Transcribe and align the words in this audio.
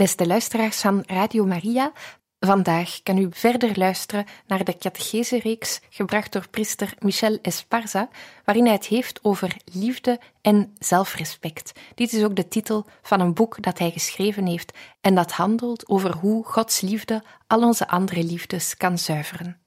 Beste 0.00 0.26
luisteraars 0.26 0.80
van 0.80 1.02
Radio 1.06 1.46
Maria, 1.46 1.92
vandaag 2.38 3.00
kan 3.02 3.18
u 3.18 3.28
verder 3.30 3.78
luisteren 3.78 4.24
naar 4.46 4.64
de 4.64 4.78
catechese-reeks 4.78 5.80
gebracht 5.90 6.32
door 6.32 6.48
priester 6.48 6.94
Michel 6.98 7.38
Esparza, 7.42 8.08
waarin 8.44 8.64
hij 8.64 8.72
het 8.72 8.86
heeft 8.86 9.18
over 9.22 9.56
liefde 9.72 10.20
en 10.40 10.74
zelfrespect. 10.78 11.72
Dit 11.94 12.12
is 12.12 12.24
ook 12.24 12.36
de 12.36 12.48
titel 12.48 12.86
van 13.02 13.20
een 13.20 13.34
boek 13.34 13.62
dat 13.62 13.78
hij 13.78 13.90
geschreven 13.90 14.46
heeft 14.46 14.78
en 15.00 15.14
dat 15.14 15.32
handelt 15.32 15.88
over 15.88 16.16
hoe 16.16 16.44
Gods 16.44 16.80
liefde 16.80 17.22
al 17.46 17.62
onze 17.62 17.88
andere 17.88 18.24
liefdes 18.24 18.76
kan 18.76 18.98
zuiveren. 18.98 19.60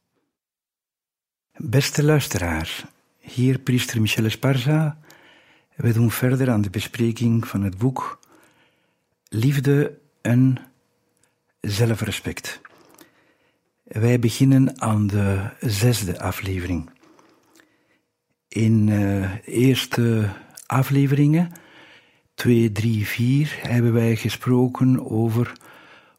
Beste 1.58 2.04
luisteraars, 2.04 2.86
hier 3.20 3.60
priester 3.60 4.02
Michel 4.02 4.26
Esparza. 4.26 4.98
We 5.76 5.94
doen 5.94 6.12
verder 6.12 6.50
aan 6.50 6.62
de 6.62 6.70
bespreking 6.70 7.48
van 7.48 7.64
het 7.64 7.78
boek 7.78 8.22
Liefde 9.30 10.02
en 10.24 10.58
zelfrespect. 11.62 12.62
Wij 13.84 14.20
beginnen 14.20 14.82
aan 14.82 15.08
de 15.08 15.50
zesde 15.60 16.20
aflevering. 16.20 16.90
In 18.48 18.88
uh, 18.88 19.32
eerste 19.46 20.30
afleveringen, 20.66 21.52
2, 22.34 22.72
3, 22.72 23.08
4, 23.08 23.60
hebben 23.62 23.94
wij 23.94 24.16
gesproken 24.16 25.10
over 25.12 25.54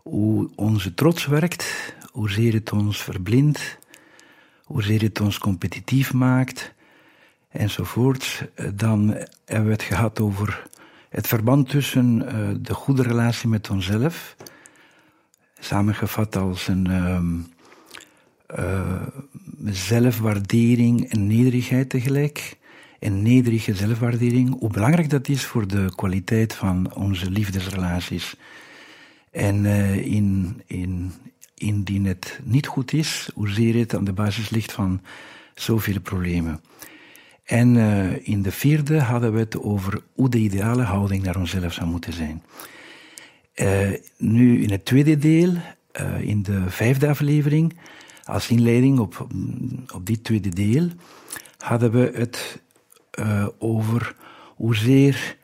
hoe 0.03 0.51
onze 0.55 0.95
trots 0.95 1.27
werkt, 1.27 1.95
hoezeer 2.13 2.53
het 2.53 2.73
ons 2.73 3.03
verblindt, 3.03 3.79
hoezeer 4.65 5.01
het 5.03 5.21
ons 5.21 5.39
competitief 5.39 6.13
maakt, 6.13 6.75
enzovoort. 7.49 8.49
Dan 8.75 9.09
hebben 9.45 9.67
we 9.67 9.73
het 9.73 9.83
gehad 9.83 10.21
over 10.21 10.67
het 11.15 11.27
verband 11.27 11.69
tussen 11.69 12.23
uh, 12.23 12.49
de 12.61 12.75
goede 12.75 13.03
relatie 13.03 13.49
met 13.49 13.71
onszelf, 13.71 14.37
samengevat 15.59 16.37
als 16.37 16.69
een 16.69 16.91
um, 16.91 17.47
uh, 18.59 19.03
zelfwaardering 19.65 21.11
en 21.11 21.27
nederigheid 21.27 21.89
tegelijk. 21.89 22.57
En 22.99 23.23
nederige 23.23 23.75
zelfwaardering, 23.75 24.59
hoe 24.59 24.71
belangrijk 24.71 25.11
dat 25.11 25.29
is 25.29 25.45
voor 25.45 25.67
de 25.67 25.93
kwaliteit 25.95 26.55
van 26.55 26.95
onze 26.95 27.31
liefdesrelaties. 27.31 28.37
En 29.31 29.65
uh, 29.65 29.97
in, 29.97 30.63
in, 30.67 31.13
indien 31.55 32.05
het 32.05 32.41
niet 32.45 32.67
goed 32.67 32.93
is, 32.93 33.31
hoezeer 33.35 33.75
het 33.75 33.95
aan 33.95 34.05
de 34.05 34.13
basis 34.13 34.51
ligt 34.51 34.73
van 34.73 35.01
zoveel 35.55 36.01
problemen. 36.01 36.61
En 37.45 37.75
uh, 37.75 38.29
in 38.29 38.43
de 38.43 38.53
vierde 38.53 39.01
hadden 39.01 39.33
we 39.33 39.39
het 39.39 39.61
over 39.61 40.03
hoe 40.13 40.29
de 40.29 40.39
ideale 40.39 40.83
houding 40.83 41.23
naar 41.23 41.37
onszelf 41.37 41.73
zou 41.73 41.89
moeten 41.89 42.13
zijn. 42.13 42.43
Uh, 43.55 43.91
nu 44.19 44.63
in 44.63 44.71
het 44.71 44.85
tweede 44.85 45.17
deel, 45.17 45.53
uh, 46.01 46.21
in 46.21 46.43
de 46.43 46.71
vijfde 46.71 47.09
aflevering, 47.09 47.79
als 48.25 48.49
inleiding 48.49 48.99
op, 48.99 49.27
op 49.95 50.07
dit 50.07 50.25
tweede 50.25 50.49
deel, 50.49 50.89
hadden 51.59 51.91
we 51.91 52.13
het 52.15 52.63
over 53.59 54.17
hoezeer 54.57 55.37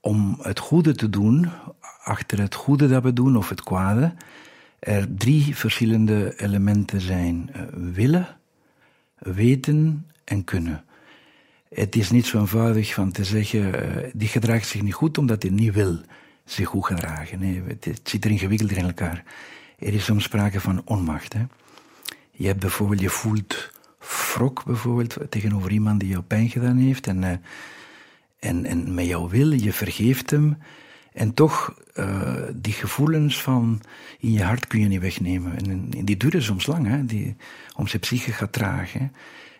om 0.00 0.38
het 0.42 0.58
goede 0.58 0.94
te 0.94 1.10
doen, 1.10 1.48
achter 2.04 2.40
het 2.40 2.54
goede 2.54 2.88
dat 2.88 3.02
we 3.02 3.12
doen 3.12 3.36
of 3.36 3.48
het 3.48 3.62
kwade, 3.62 4.14
er 4.78 5.14
drie 5.16 5.56
verschillende 5.56 6.40
elementen 6.40 7.00
zijn: 7.00 7.50
willen, 7.72 8.36
weten 9.18 10.06
en 10.24 10.44
kunnen. 10.44 10.85
Het 11.68 11.96
is 11.96 12.10
niet 12.10 12.26
zo 12.26 12.38
eenvoudig 12.38 12.94
van 12.94 13.12
te 13.12 13.24
zeggen, 13.24 13.60
uh, 13.60 14.10
die 14.12 14.28
gedraagt 14.28 14.68
zich 14.68 14.82
niet 14.82 14.94
goed 14.94 15.18
omdat 15.18 15.42
hij 15.42 15.50
niet 15.50 15.74
wil 15.74 15.98
zich 16.44 16.68
goed 16.68 16.86
gedragen. 16.86 17.38
Nee, 17.38 17.62
het, 17.66 18.00
zit 18.02 18.24
er 18.24 18.30
ingewikkelder 18.30 18.76
in 18.76 18.84
elkaar. 18.84 19.24
Er 19.78 19.94
is 19.94 20.04
soms 20.04 20.24
sprake 20.24 20.60
van 20.60 20.82
onmacht. 20.84 21.32
Hè. 21.32 21.44
Je 22.30 22.46
hebt 22.46 22.60
bijvoorbeeld, 22.60 23.00
je 23.00 23.10
voelt 23.10 23.70
wrok 24.34 24.64
bijvoorbeeld 24.64 25.18
tegenover 25.28 25.70
iemand 25.70 26.00
die 26.00 26.08
jou 26.08 26.22
pijn 26.22 26.50
gedaan 26.50 26.76
heeft 26.76 27.06
en, 27.06 27.22
uh, 27.22 27.30
en, 28.38 28.64
en 28.64 28.94
met 28.94 29.06
jouw 29.06 29.28
wil, 29.28 29.52
je 29.52 29.72
vergeeft 29.72 30.30
hem. 30.30 30.58
En 31.12 31.34
toch, 31.34 31.74
uh, 31.94 32.34
die 32.54 32.72
gevoelens 32.72 33.42
van 33.42 33.80
in 34.18 34.32
je 34.32 34.42
hart 34.42 34.66
kun 34.66 34.80
je 34.80 34.88
niet 34.88 35.00
wegnemen. 35.00 35.56
En, 35.56 35.88
en 35.96 36.04
die 36.04 36.16
duren 36.16 36.42
soms 36.42 36.66
lang, 36.66 36.86
hè, 36.86 37.04
die 37.04 37.36
om 37.76 37.86
zijn 37.86 38.00
psyche 38.00 38.32
gaat 38.32 38.52
tragen. 38.52 39.12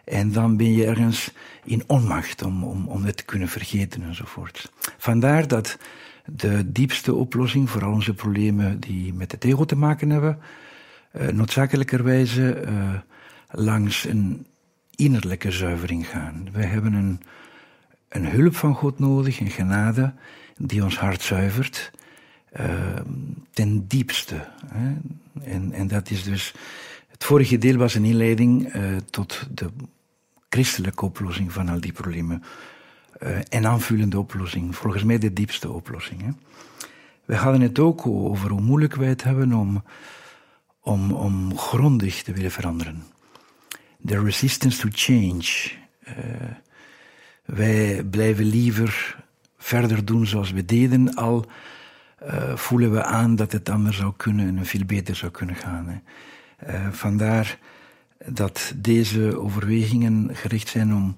En 0.07 0.33
dan 0.33 0.57
ben 0.57 0.73
je 0.73 0.87
ergens 0.87 1.31
in 1.65 1.83
onmacht 1.87 2.43
om, 2.43 2.65
om, 2.65 2.89
om 2.89 3.05
het 3.05 3.17
te 3.17 3.25
kunnen 3.25 3.49
vergeten 3.49 4.03
enzovoort. 4.03 4.73
Vandaar 4.99 5.49
dat 5.49 5.79
de 6.25 6.73
diepste 6.73 7.15
oplossing 7.15 7.71
voor 7.71 7.85
al 7.85 7.93
onze 7.93 8.15
problemen 8.15 8.81
die 8.81 9.15
met 9.15 9.33
het 9.33 9.45
ego 9.45 9.65
te 9.65 9.77
maken 9.77 10.11
hebben, 10.11 10.39
uh, 11.13 11.29
noodzakelijkerwijze 11.29 12.65
uh, 12.67 12.95
langs 13.51 14.05
een 14.05 14.47
innerlijke 14.95 15.51
zuivering 15.51 16.09
gaan. 16.09 16.49
We 16.53 16.65
hebben 16.65 16.93
een, 16.93 17.21
een 18.09 18.27
hulp 18.27 18.57
van 18.57 18.75
God 18.75 18.99
nodig, 18.99 19.41
een 19.41 19.51
genade, 19.51 20.15
die 20.57 20.85
ons 20.85 20.99
hart 20.99 21.23
zuivert, 21.23 21.91
uh, 22.61 22.65
ten 23.51 23.87
diepste. 23.87 24.49
Hè? 24.67 24.95
En, 25.51 25.73
en 25.73 25.89
dat 25.89 26.11
is 26.11 26.23
dus. 26.23 26.55
Het 27.09 27.25
vorige 27.25 27.59
deel 27.59 27.77
was 27.77 27.95
een 27.95 28.05
inleiding 28.05 28.73
tot 29.11 29.47
de 29.55 29.71
christelijke 30.49 31.05
oplossing 31.05 31.53
van 31.53 31.69
al 31.69 31.81
die 31.81 31.93
problemen. 31.93 32.43
Uh, 33.23 33.39
en 33.49 33.67
aanvullende 33.67 34.19
oplossing, 34.19 34.77
volgens 34.77 35.05
mij 35.05 35.19
de 35.19 35.33
diepste 35.33 35.71
oplossing. 35.71 36.23
Hè. 36.23 36.31
We 37.25 37.37
hadden 37.37 37.61
het 37.61 37.79
ook 37.79 38.07
over 38.07 38.51
hoe 38.51 38.61
moeilijk 38.61 38.95
wij 38.95 39.09
het 39.09 39.23
hebben 39.23 39.53
om, 39.53 39.83
om, 40.81 41.13
om 41.13 41.59
grondig 41.59 42.23
te 42.23 42.33
willen 42.33 42.51
veranderen. 42.51 43.05
The 44.07 44.23
resistance 44.23 44.81
to 44.81 44.89
change. 44.93 45.71
Uh, 46.09 46.15
wij 47.45 48.05
blijven 48.05 48.45
liever 48.45 49.17
verder 49.59 50.05
doen 50.05 50.27
zoals 50.27 50.51
we 50.51 50.65
deden, 50.65 51.15
al 51.15 51.47
uh, 52.25 52.57
voelen 52.57 52.93
we 52.93 53.05
aan 53.05 53.37
dat 53.37 53.53
het 53.53 53.69
anders 53.69 53.97
zou 53.97 54.13
kunnen 54.17 54.59
en 54.59 54.67
veel 54.67 54.85
beter 54.85 55.17
zou 55.17 55.31
kunnen 55.31 55.57
gaan. 55.57 56.03
Hè. 56.67 56.93
vandaar 56.93 57.59
dat 58.25 58.73
deze 58.77 59.41
overwegingen 59.41 60.31
gericht 60.33 60.69
zijn 60.69 60.95
om, 60.95 61.17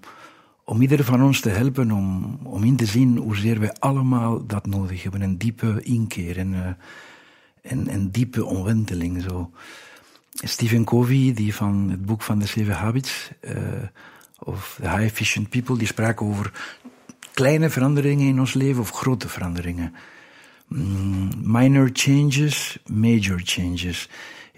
om 0.65 0.83
ieder 0.83 1.05
van 1.05 1.23
ons 1.23 1.41
te 1.41 1.49
helpen 1.49 1.91
om, 1.91 2.39
om 2.43 2.65
in 2.65 2.77
te 2.77 2.87
zien 2.87 3.17
hoezeer 3.17 3.61
wij 3.61 3.73
allemaal 3.79 4.47
dat 4.47 4.67
nodig 4.67 5.03
hebben. 5.03 5.21
Een 5.21 5.39
diepe 5.39 5.81
inkeer 5.83 6.39
en, 6.39 6.53
uh, 6.53 6.67
en, 7.63 7.89
en 7.89 8.11
diepe 8.11 8.45
omwenteling. 8.45 9.23
Zo. 9.23 9.51
Stephen 10.31 10.85
Covey, 10.85 11.33
die 11.35 11.55
van 11.55 11.89
het 11.91 12.07
boek 12.07 12.23
van 12.23 12.39
de 12.39 12.47
Seven 12.47 12.75
Habits, 12.75 13.31
uh, 13.41 13.53
of 14.39 14.79
The 14.81 14.89
High 14.89 15.03
Efficient 15.03 15.49
People, 15.49 15.79
die 15.79 15.87
sprak 15.87 16.23
over 16.23 16.53
kleine 17.35 17.71
veranderingen 17.71 18.27
in 18.27 18.41
ons 18.41 18.55
leven 18.55 18.81
of 18.81 18.91
grote 18.91 19.29
veranderingen. 19.29 19.95
Mm, 20.69 21.31
minor 21.43 21.91
changes, 21.93 22.79
major 22.87 23.41
changes. 23.45 24.09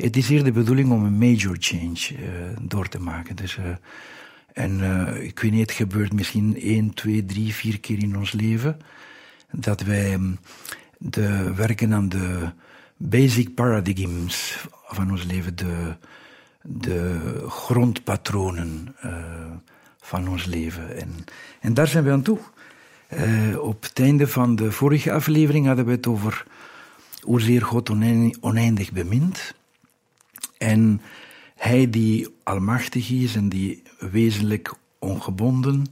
Het 0.01 0.17
is 0.17 0.29
hier 0.29 0.45
de 0.45 0.53
bedoeling 0.53 0.91
om 0.91 1.05
een 1.05 1.19
major 1.19 1.57
change 1.59 2.13
uh, 2.13 2.29
door 2.61 2.89
te 2.89 3.01
maken. 3.01 3.37
Dus, 3.37 3.57
uh, 3.57 3.65
en 4.53 4.79
uh, 4.79 5.23
ik 5.23 5.39
weet 5.39 5.51
niet, 5.51 5.61
het 5.61 5.71
gebeurt 5.71 6.13
misschien 6.13 6.61
één, 6.61 6.95
twee, 6.95 7.25
drie, 7.25 7.55
vier 7.55 7.81
keer 7.81 7.99
in 7.99 8.17
ons 8.17 8.33
leven 8.33 8.81
dat 9.51 9.81
wij 9.81 10.19
de 10.99 11.55
werken 11.55 11.95
aan 11.95 12.09
de 12.09 12.51
basic 12.97 13.55
paradigms 13.55 14.67
van 14.85 15.11
ons 15.11 15.25
leven, 15.25 15.57
de, 15.57 15.97
de 16.63 17.19
grondpatronen 17.49 18.95
van 20.01 20.29
ons 20.29 20.45
leven. 20.45 20.97
En, 20.97 21.15
en 21.61 21.75
daar 21.75 21.87
zijn 21.87 22.05
we 22.05 22.11
aan 22.11 22.23
toe. 22.23 22.39
Op 23.61 23.83
het 23.83 24.01
einde 24.01 24.27
van 24.29 24.57
de 24.57 24.73
vorige 24.73 25.13
aflevering 25.13 25.67
hadden 25.67 25.85
we 25.85 25.91
het 25.91 26.07
over 26.07 26.47
hoezeer 27.21 27.63
God 27.63 27.91
oneindig 28.41 28.93
bemint. 28.93 29.55
En 30.61 31.01
hij 31.57 31.91
die 31.91 32.29
almachtig 32.43 33.11
is 33.11 33.35
en 33.35 33.49
die 33.49 33.83
wezenlijk 33.99 34.75
ongebonden, 34.99 35.87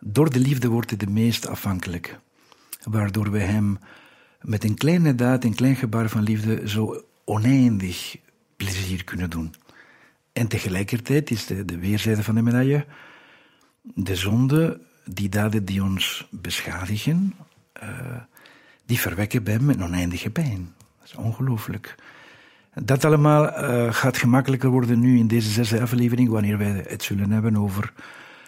door 0.00 0.30
de 0.30 0.38
liefde 0.38 0.68
wordt 0.68 0.90
hij 0.90 0.98
de 0.98 1.10
meest 1.10 1.46
afhankelijk. 1.46 2.18
Waardoor 2.82 3.30
we 3.30 3.38
hem 3.38 3.78
met 4.40 4.64
een 4.64 4.74
kleine 4.74 5.14
daad, 5.14 5.44
een 5.44 5.54
klein 5.54 5.76
gebaar 5.76 6.08
van 6.08 6.22
liefde, 6.22 6.68
zo 6.68 7.04
oneindig 7.24 8.16
plezier 8.56 9.04
kunnen 9.04 9.30
doen. 9.30 9.54
En 10.32 10.48
tegelijkertijd 10.48 11.30
is 11.30 11.46
de, 11.46 11.64
de 11.64 11.78
weerzijde 11.78 12.22
van 12.22 12.34
de 12.34 12.42
medaille 12.42 12.86
de 13.94 14.16
zonde, 14.16 14.80
die 15.04 15.28
daden 15.28 15.64
die 15.64 15.82
ons 15.82 16.28
beschadigen, 16.30 17.34
uh, 17.82 18.16
die 18.86 19.00
verwekken 19.00 19.42
bij 19.42 19.54
hem 19.54 19.70
een 19.70 19.82
oneindige 19.82 20.30
pijn. 20.30 20.74
Dat 20.98 21.08
is 21.08 21.14
ongelooflijk. 21.14 21.94
Dat 22.74 23.04
allemaal 23.04 23.46
uh, 23.46 23.92
gaat 23.92 24.16
gemakkelijker 24.16 24.70
worden 24.70 25.00
nu 25.00 25.18
in 25.18 25.26
deze 25.26 25.50
zesde 25.50 25.80
aflevering, 25.80 26.28
wanneer 26.28 26.58
wij 26.58 26.84
het 26.88 27.02
zullen 27.02 27.30
hebben 27.30 27.56
over 27.56 27.92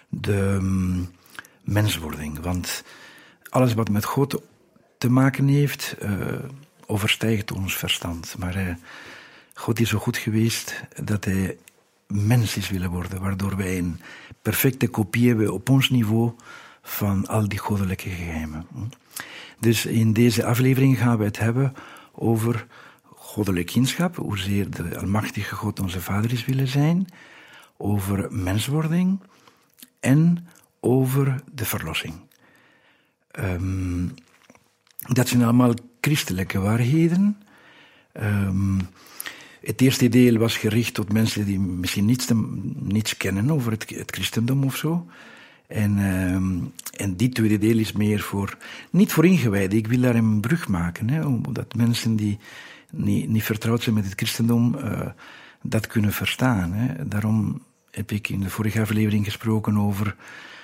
de 0.09 0.37
um, 0.37 1.09
menswording. 1.63 2.39
Want 2.39 2.83
alles 3.49 3.73
wat 3.73 3.89
met 3.89 4.05
God 4.05 4.41
te 4.97 5.09
maken 5.09 5.47
heeft, 5.47 5.95
uh, 6.03 6.09
overstijgt 6.85 7.51
ons 7.51 7.77
verstand. 7.77 8.35
Maar 8.37 8.57
uh, 8.57 8.75
God 9.53 9.79
is 9.79 9.89
zo 9.89 9.97
goed 9.97 10.17
geweest 10.17 10.83
dat 11.03 11.25
hij 11.25 11.57
mens 12.07 12.57
is 12.57 12.69
willen 12.69 12.89
worden, 12.89 13.21
waardoor 13.21 13.57
wij 13.57 13.77
een 13.77 13.99
perfecte 14.41 14.87
kopie 14.87 15.27
hebben 15.27 15.53
op 15.53 15.69
ons 15.69 15.89
niveau 15.89 16.31
van 16.81 17.27
al 17.27 17.47
die 17.47 17.59
goddelijke 17.59 18.09
geheimen. 18.09 18.67
Dus 19.59 19.85
in 19.85 20.13
deze 20.13 20.45
aflevering 20.45 20.97
gaan 20.97 21.17
we 21.17 21.23
het 21.23 21.39
hebben 21.39 21.73
over 22.11 22.65
goddelijk 23.37 23.67
kindschap, 23.67 24.15
hoezeer 24.15 24.69
de 24.69 24.99
Almachtige 24.99 25.55
God 25.55 25.79
onze 25.79 26.01
Vader 26.01 26.31
is 26.31 26.45
willen 26.45 26.67
zijn, 26.67 27.07
over 27.77 28.27
menswording 28.31 29.19
en 29.99 30.47
over 30.79 31.43
de 31.53 31.65
verlossing. 31.65 32.13
Um, 33.39 34.13
dat 35.13 35.27
zijn 35.27 35.43
allemaal 35.43 35.73
christelijke 36.01 36.59
waarheden. 36.59 37.37
Um, 38.21 38.79
het 39.61 39.81
eerste 39.81 40.09
deel 40.09 40.37
was 40.37 40.57
gericht 40.57 40.93
tot 40.93 41.13
mensen 41.13 41.45
die 41.45 41.59
misschien 41.59 42.05
niets, 42.05 42.27
niets 42.75 43.17
kennen 43.17 43.51
over 43.51 43.71
het, 43.71 43.89
het 43.89 44.11
christendom 44.11 44.63
of 44.63 44.75
zo. 44.75 45.07
En, 45.67 45.97
uh, 45.97 47.01
en 47.01 47.17
dit 47.17 47.35
tweede 47.35 47.57
deel 47.57 47.77
is 47.77 47.91
meer 47.91 48.19
voor, 48.19 48.57
niet 48.89 49.11
voor 49.11 49.25
ingewijden, 49.25 49.77
ik 49.77 49.87
wil 49.87 50.01
daar 50.01 50.15
een 50.15 50.39
brug 50.39 50.67
maken, 50.67 51.09
hè, 51.09 51.25
omdat 51.25 51.75
mensen 51.75 52.15
die 52.15 52.37
niet, 52.91 53.29
niet 53.29 53.43
vertrouwd 53.43 53.83
zijn 53.83 53.95
met 53.95 54.05
het 54.05 54.13
christendom, 54.15 54.75
uh, 54.75 55.07
dat 55.61 55.87
kunnen 55.87 56.13
verstaan. 56.13 56.71
Hè. 56.71 57.07
Daarom 57.07 57.65
heb 57.91 58.11
ik 58.11 58.29
in 58.29 58.39
de 58.39 58.49
vorige 58.49 58.81
aflevering 58.81 59.25
gesproken 59.25 59.77
over 59.77 60.15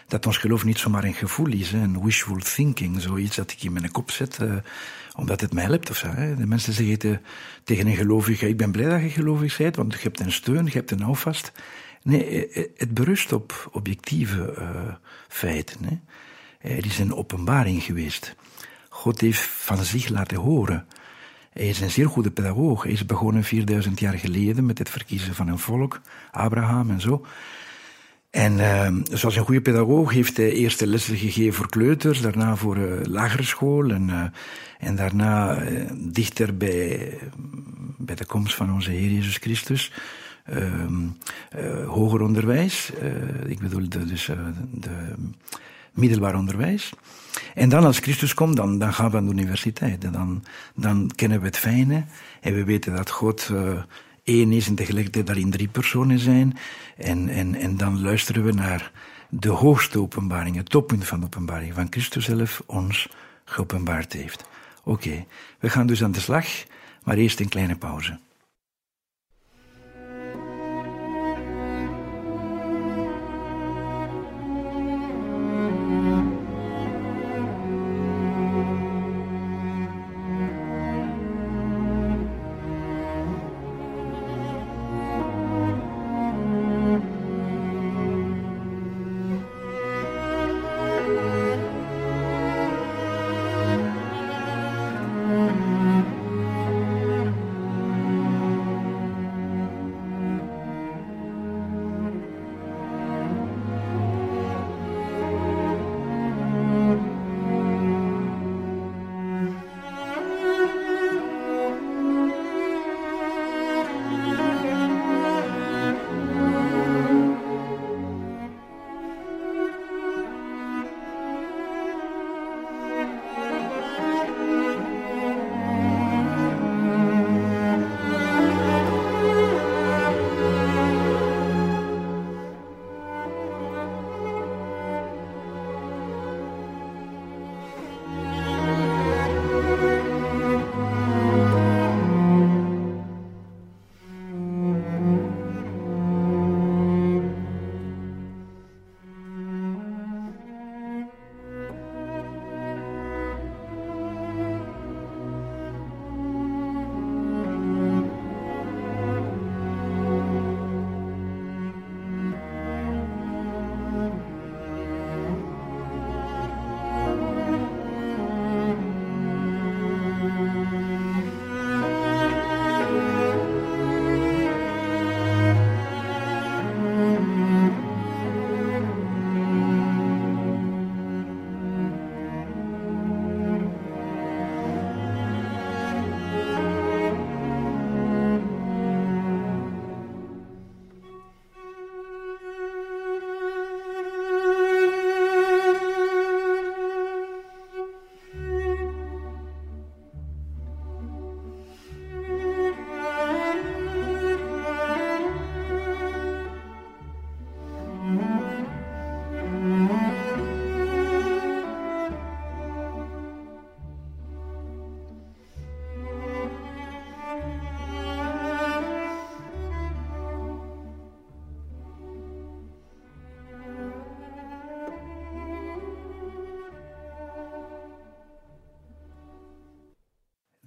dat 0.07 0.25
ons 0.25 0.37
geloof 0.37 0.63
niet 0.63 0.77
zomaar 0.77 1.03
een 1.03 1.13
gevoel 1.13 1.47
is, 1.47 1.71
een 1.71 2.03
wishful 2.03 2.37
thinking, 2.37 3.01
zoiets 3.01 3.35
dat 3.35 3.51
ik 3.51 3.63
in 3.63 3.73
mijn 3.73 3.91
kop 3.91 4.11
zet, 4.11 4.39
uh, 4.41 4.55
omdat 5.15 5.41
het 5.41 5.53
mij 5.53 5.63
helpt 5.63 5.89
of 5.89 5.97
zo. 5.97 6.07
Hè. 6.07 6.35
De 6.35 6.47
mensen 6.47 6.73
zeggen 6.73 6.99
te, 6.99 7.19
tegen 7.63 7.87
een 7.87 7.95
gelovige, 7.95 8.47
ik 8.47 8.57
ben 8.57 8.71
blij 8.71 8.89
dat 8.89 9.01
je 9.01 9.09
gelovig 9.09 9.57
bent, 9.57 9.75
want 9.75 9.93
je 9.93 9.99
hebt 10.01 10.19
een 10.19 10.31
steun, 10.31 10.65
je 10.65 10.71
hebt 10.71 10.91
een 10.91 11.01
houvast. 11.01 11.51
Nee, 12.03 12.25
eh, 12.25 12.63
eh, 12.63 12.69
het 12.77 12.93
berust 12.93 13.31
op 13.31 13.69
objectieve 13.71 14.53
feiten. 15.27 15.85
Hè. 15.85 15.99
Er 16.69 16.85
is 16.85 16.99
een 16.99 17.13
openbaring 17.13 17.83
geweest. 17.83 18.35
God 18.89 19.21
heeft 19.21 19.41
van 19.41 19.83
zich 19.83 20.09
laten 20.09 20.37
horen. 20.37 20.87
Hij 21.53 21.67
is 21.67 21.81
een 21.81 21.91
zeer 21.91 22.07
goede 22.07 22.31
pedagoog. 22.31 22.83
Hij 22.83 22.91
is 22.91 23.05
begonnen 23.05 23.43
4000 23.43 23.99
jaar 23.99 24.13
geleden 24.13 24.65
met 24.65 24.77
het 24.77 24.89
verkiezen 24.89 25.35
van 25.35 25.47
een 25.47 25.59
volk, 25.59 26.01
Abraham 26.31 26.89
en 26.89 27.01
zo. 27.01 27.25
En 28.29 28.53
uh, 28.53 28.87
zoals 29.11 29.35
een 29.35 29.45
goede 29.45 29.61
pedagoog 29.61 30.11
heeft 30.11 30.37
hij 30.37 30.51
eerst 30.51 30.81
lessen 30.81 31.17
gegeven 31.17 31.53
voor 31.53 31.69
kleuters, 31.69 32.21
daarna 32.21 32.55
voor 32.55 32.77
uh, 32.77 33.03
lagere 33.03 33.43
school 33.43 33.89
en, 33.89 34.07
uh, 34.09 34.23
en 34.79 34.95
daarna 34.95 35.63
dichter 35.93 36.57
bij, 36.57 37.13
bij 37.97 38.15
de 38.15 38.25
komst 38.25 38.55
van 38.55 38.73
onze 38.73 38.91
Heer 38.91 39.11
Jezus 39.11 39.37
Christus. 39.37 39.91
Ehm, 40.45 41.07
hoger 41.85 42.21
onderwijs, 42.21 42.91
ik 43.45 43.59
bedoel 43.59 43.89
de, 43.89 44.05
dus 44.05 44.25
de 44.71 45.13
middelbaar 45.91 46.35
onderwijs. 46.35 46.93
En 47.53 47.69
dan 47.69 47.85
als 47.85 47.99
Christus 47.99 48.33
komt, 48.33 48.55
dan, 48.55 48.79
dan 48.79 48.93
gaan 48.93 49.11
we 49.11 49.17
aan 49.17 49.25
de 49.25 49.31
universiteit. 49.31 50.03
En 50.03 50.11
dan, 50.11 50.43
dan 50.75 51.11
kennen 51.15 51.39
we 51.39 51.45
het 51.45 51.57
fijne 51.57 52.03
en 52.41 52.53
we 52.53 52.63
weten 52.63 52.95
dat 52.95 53.09
God 53.09 53.49
één 54.23 54.51
is 54.51 54.67
en 54.67 54.75
tegelijkertijd 54.75 55.27
daarin 55.27 55.51
drie 55.51 55.67
personen 55.67 56.19
zijn. 56.19 56.57
En, 56.97 57.29
en, 57.29 57.55
en 57.55 57.77
dan 57.77 58.01
luisteren 58.01 58.43
we 58.43 58.51
naar 58.51 58.91
de 59.29 59.49
hoogste 59.49 59.99
openbaring, 59.99 60.55
het 60.55 60.69
toppunt 60.69 61.07
van 61.07 61.19
de 61.19 61.25
openbaring, 61.25 61.73
van 61.73 61.87
Christus 61.89 62.25
zelf 62.25 62.63
ons 62.65 63.09
geopenbaard 63.45 64.13
heeft. 64.13 64.45
Oké, 64.83 65.25
we 65.59 65.69
gaan 65.69 65.87
dus 65.87 66.03
aan 66.03 66.11
de 66.11 66.19
slag, 66.19 66.45
maar 67.03 67.15
eerst 67.15 67.39
een 67.39 67.49
kleine 67.49 67.75
pauze. 67.75 68.19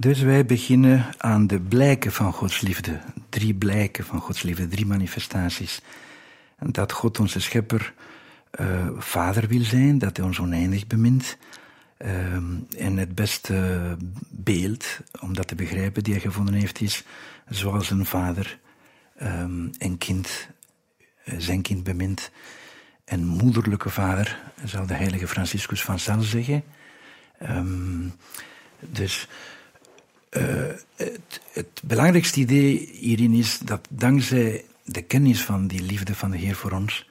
Dus 0.07 0.21
wij 0.21 0.47
beginnen 0.47 1.07
aan 1.19 1.47
de 1.47 1.61
blijken 1.61 2.13
van 2.13 2.33
Gods 2.33 2.61
liefde. 2.61 3.01
Drie 3.29 3.55
blijken 3.55 4.05
van 4.05 4.21
Gods 4.21 4.43
liefde, 4.43 4.69
drie 4.69 4.87
manifestaties. 4.87 5.81
Dat 6.59 6.93
God 6.93 7.21
onze 7.21 7.41
schepper 7.41 7.95
uh, 8.61 8.89
vader 8.97 9.49
wil 9.49 9.63
zijn, 9.63 9.99
dat 9.99 10.17
hij 10.17 10.27
ons 10.27 10.41
oneindig 10.41 10.87
bemint. 10.87 11.37
Uh, 11.99 12.35
en 12.77 12.97
het 12.97 13.15
beste 13.15 13.97
beeld 14.29 14.99
om 15.21 15.35
dat 15.35 15.49
te 15.49 15.55
begrijpen 15.55 16.05
die 16.05 16.13
hij 16.13 16.23
gevonden 16.23 16.55
heeft 16.55 16.81
is 16.81 17.05
zoals 17.49 17.91
een 17.91 18.07
vader 18.07 18.59
um, 19.23 19.71
een 19.79 19.99
kind, 19.99 20.49
uh, 21.25 21.35
zijn 21.39 21.63
kind 21.63 21.85
bemint. 21.85 22.31
Een 23.05 23.27
moederlijke 23.27 23.91
vader, 23.91 24.39
zou 24.65 24.87
de 24.87 24.95
heilige 24.95 25.29
Franciscus 25.29 25.83
van 25.83 25.99
Sales 25.99 26.31
zeggen. 26.31 26.63
Um, 27.43 28.13
dus 28.81 29.29
uh, 30.37 30.73
het, 30.97 31.41
het, 31.53 31.83
belangrijkste 31.85 32.41
idee 32.41 32.89
hierin 32.93 33.33
is 33.33 33.59
dat 33.59 33.87
dankzij 33.91 34.65
de 34.85 35.03
kennis 35.03 35.43
van 35.43 35.67
die 35.67 35.83
liefde 35.83 36.15
van 36.15 36.31
de 36.31 36.37
Heer 36.37 36.55
voor 36.55 36.71
ons, 36.71 37.09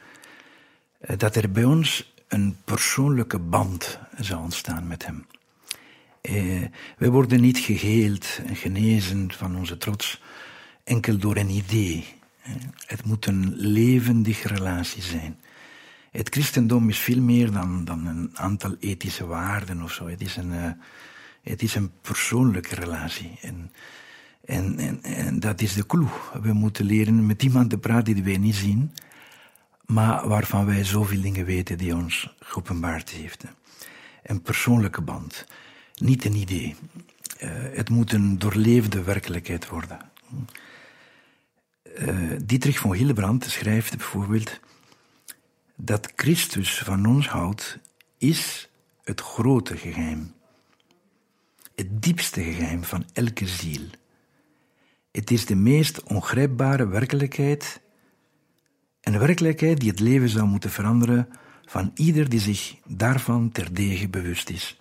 uh, 1.01 1.17
dat 1.17 1.35
er 1.35 1.51
bij 1.51 1.63
ons 1.63 2.13
een 2.27 2.57
persoonlijke 2.63 3.39
band 3.39 3.99
zou 4.17 4.41
ontstaan 4.41 4.87
met 4.87 5.05
Hem. 5.05 5.25
Uh, 6.21 6.65
wij 6.97 7.09
worden 7.09 7.41
niet 7.41 7.57
geheeld 7.57 8.39
en 8.45 8.55
genezen 8.55 9.31
van 9.31 9.57
onze 9.57 9.77
trots 9.77 10.21
enkel 10.83 11.17
door 11.17 11.35
een 11.35 11.49
idee. 11.49 12.05
Het 12.85 13.05
moet 13.05 13.25
een 13.25 13.53
levendige 13.55 14.47
relatie 14.47 15.01
zijn. 15.01 15.39
Het 16.11 16.29
christendom 16.29 16.89
is 16.89 16.97
veel 16.97 17.21
meer 17.21 17.51
dan, 17.51 17.85
dan 17.85 18.05
een 18.05 18.29
aantal 18.33 18.75
ethische 18.79 19.25
waarden 19.25 19.81
of 19.81 19.91
zo. 19.91 20.07
Het 20.07 20.21
is 20.21 20.35
een, 20.35 20.77
het 21.49 21.61
is 21.61 21.75
een 21.75 21.91
persoonlijke 22.01 22.75
relatie. 22.75 23.37
En, 23.41 23.71
en, 24.45 24.79
en, 24.79 25.03
en, 25.03 25.39
dat 25.39 25.61
is 25.61 25.73
de 25.73 25.85
clue. 25.85 26.07
We 26.41 26.53
moeten 26.53 26.85
leren 26.85 27.25
met 27.25 27.43
iemand 27.43 27.69
te 27.69 27.77
praten 27.77 28.13
die 28.13 28.23
wij 28.23 28.37
niet 28.37 28.55
zien, 28.55 28.91
maar 29.85 30.27
waarvan 30.27 30.65
wij 30.65 30.83
zoveel 30.83 31.21
dingen 31.21 31.45
weten 31.45 31.77
die 31.77 31.95
ons 31.95 32.35
geopenbaard 32.39 33.09
heeft. 33.09 33.43
Een 34.23 34.41
persoonlijke 34.41 35.01
band, 35.01 35.45
niet 35.95 36.25
een 36.25 36.35
idee. 36.35 36.75
Uh, 37.43 37.49
het 37.51 37.89
moet 37.89 38.11
een 38.11 38.39
doorleefde 38.39 39.03
werkelijkheid 39.03 39.69
worden. 39.69 39.99
Uh, 41.99 42.31
Dietrich 42.43 42.79
von 42.79 42.93
Hillebrand 42.93 43.43
schrijft 43.43 43.97
bijvoorbeeld 43.97 44.59
dat 45.75 46.11
Christus 46.15 46.77
van 46.77 47.05
ons 47.05 47.27
houdt, 47.27 47.79
is 48.17 48.69
het 49.03 49.21
grote 49.21 49.77
geheim. 49.77 50.34
Het 51.75 52.03
diepste 52.03 52.43
geheim 52.43 52.83
van 52.83 53.05
elke 53.13 53.47
ziel. 53.47 53.81
Het 55.11 55.31
is 55.31 55.45
de 55.45 55.55
meest 55.55 56.03
ongrijpbare 56.03 56.87
werkelijkheid. 56.87 57.81
Een 59.01 59.19
werkelijkheid 59.19 59.79
die 59.79 59.89
het 59.89 59.99
leven 59.99 60.29
zou 60.29 60.47
moeten 60.47 60.69
veranderen 60.69 61.29
van 61.65 61.91
ieder 61.95 62.29
die 62.29 62.39
zich 62.39 62.75
daarvan 62.85 63.51
terdege 63.51 64.09
bewust 64.09 64.49
is. 64.49 64.79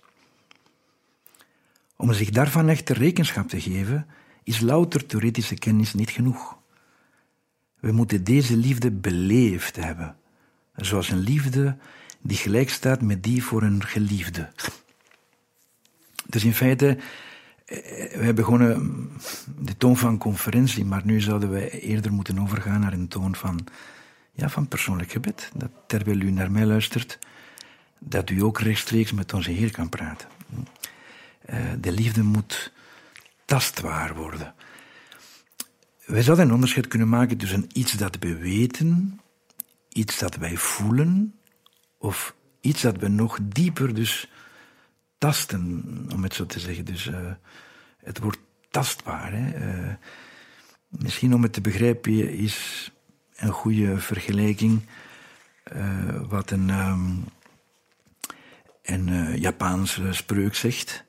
Om 1.95 2.13
zich 2.13 2.29
daarvan 2.29 2.69
echter 2.69 2.97
rekenschap 2.97 3.47
te 3.47 3.61
geven, 3.61 4.07
is 4.43 4.59
louter 4.59 5.05
theoretische 5.05 5.55
kennis 5.55 5.93
niet 5.93 6.09
genoeg. 6.09 6.57
We 7.79 7.91
moeten 7.91 8.23
deze 8.23 8.57
liefde 8.57 8.91
beleefd 8.91 9.75
hebben 9.75 10.17
zoals 10.75 11.09
een 11.09 11.19
liefde 11.19 11.77
die 12.21 12.37
gelijk 12.37 12.69
staat 12.69 13.01
met 13.01 13.23
die 13.23 13.43
voor 13.43 13.63
een 13.63 13.83
geliefde. 13.83 14.51
Dus 16.25 16.43
in 16.43 16.53
feite, 16.53 16.97
eh, 17.65 17.77
we 18.17 18.23
hebben 18.23 18.43
gewoon 18.43 19.09
de 19.59 19.77
toon 19.77 19.97
van 19.97 20.17
conferentie, 20.17 20.85
maar 20.85 21.01
nu 21.05 21.21
zouden 21.21 21.49
we 21.49 21.69
eerder 21.69 22.13
moeten 22.13 22.39
overgaan 22.39 22.79
naar 22.79 22.93
een 22.93 23.07
toon 23.07 23.35
van, 23.35 23.67
ja, 24.31 24.49
van 24.49 24.67
persoonlijk 24.67 25.11
gebed. 25.11 25.51
Dat 25.55 25.71
terwijl 25.87 26.19
u 26.19 26.31
naar 26.31 26.51
mij 26.51 26.65
luistert, 26.65 27.19
dat 27.99 28.29
u 28.29 28.41
ook 28.41 28.59
rechtstreeks 28.59 29.11
met 29.11 29.33
onze 29.33 29.51
Heer 29.51 29.71
kan 29.71 29.89
praten. 29.89 30.27
Eh, 31.45 31.59
de 31.79 31.91
liefde 31.91 32.23
moet 32.23 32.71
tastbaar 33.45 34.15
worden. 34.15 34.53
Wij 36.05 36.21
zouden 36.21 36.45
een 36.45 36.53
onderscheid 36.53 36.87
kunnen 36.87 37.09
maken 37.09 37.37
tussen 37.37 37.69
iets 37.73 37.91
dat 37.91 38.17
we 38.19 38.35
weten 38.35 39.19
iets 39.95 40.19
dat 40.19 40.35
wij 40.35 40.57
voelen, 40.57 41.35
of 41.97 42.35
iets 42.61 42.81
dat 42.81 42.97
we 42.97 43.07
nog 43.07 43.37
dieper 43.43 43.93
dus 43.93 44.29
tasten, 45.17 45.83
om 46.13 46.23
het 46.23 46.33
zo 46.33 46.45
te 46.45 46.59
zeggen. 46.59 46.85
Dus 46.85 47.05
uh, 47.05 47.31
het 47.97 48.19
wordt 48.19 48.39
tastbaar. 48.69 49.31
Hè? 49.33 49.67
Uh, 49.67 49.93
misschien 50.87 51.33
om 51.33 51.43
het 51.43 51.53
te 51.53 51.61
begrijpen 51.61 52.29
is 52.29 52.91
een 53.35 53.51
goede 53.51 53.99
vergelijking 53.99 54.81
uh, 55.75 56.21
wat 56.27 56.51
een, 56.51 56.69
um, 56.69 57.23
een 58.81 59.37
Japaanse 59.39 60.13
spreuk 60.13 60.55
zegt. 60.55 61.03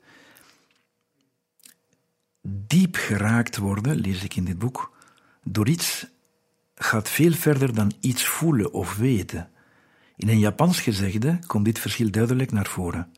Diep 2.43 2.97
geraakt 2.97 3.57
worden, 3.57 3.97
lees 3.97 4.25
ik 4.25 4.37
in 4.37 4.45
dit 4.45 4.59
boek, 4.59 4.97
door 5.43 5.69
iets 5.69 6.07
gaat 6.75 7.09
veel 7.09 7.33
verder 7.33 7.75
dan 7.75 7.93
iets 8.01 8.25
voelen 8.25 8.73
of 8.73 8.97
weten. 8.97 9.51
In 10.17 10.29
een 10.29 10.39
Japans 10.39 10.81
gezegde 10.81 11.39
komt 11.47 11.65
dit 11.65 11.79
verschil 11.79 12.11
duidelijk 12.11 12.53
naar 12.53 12.67
voren. 12.67 13.13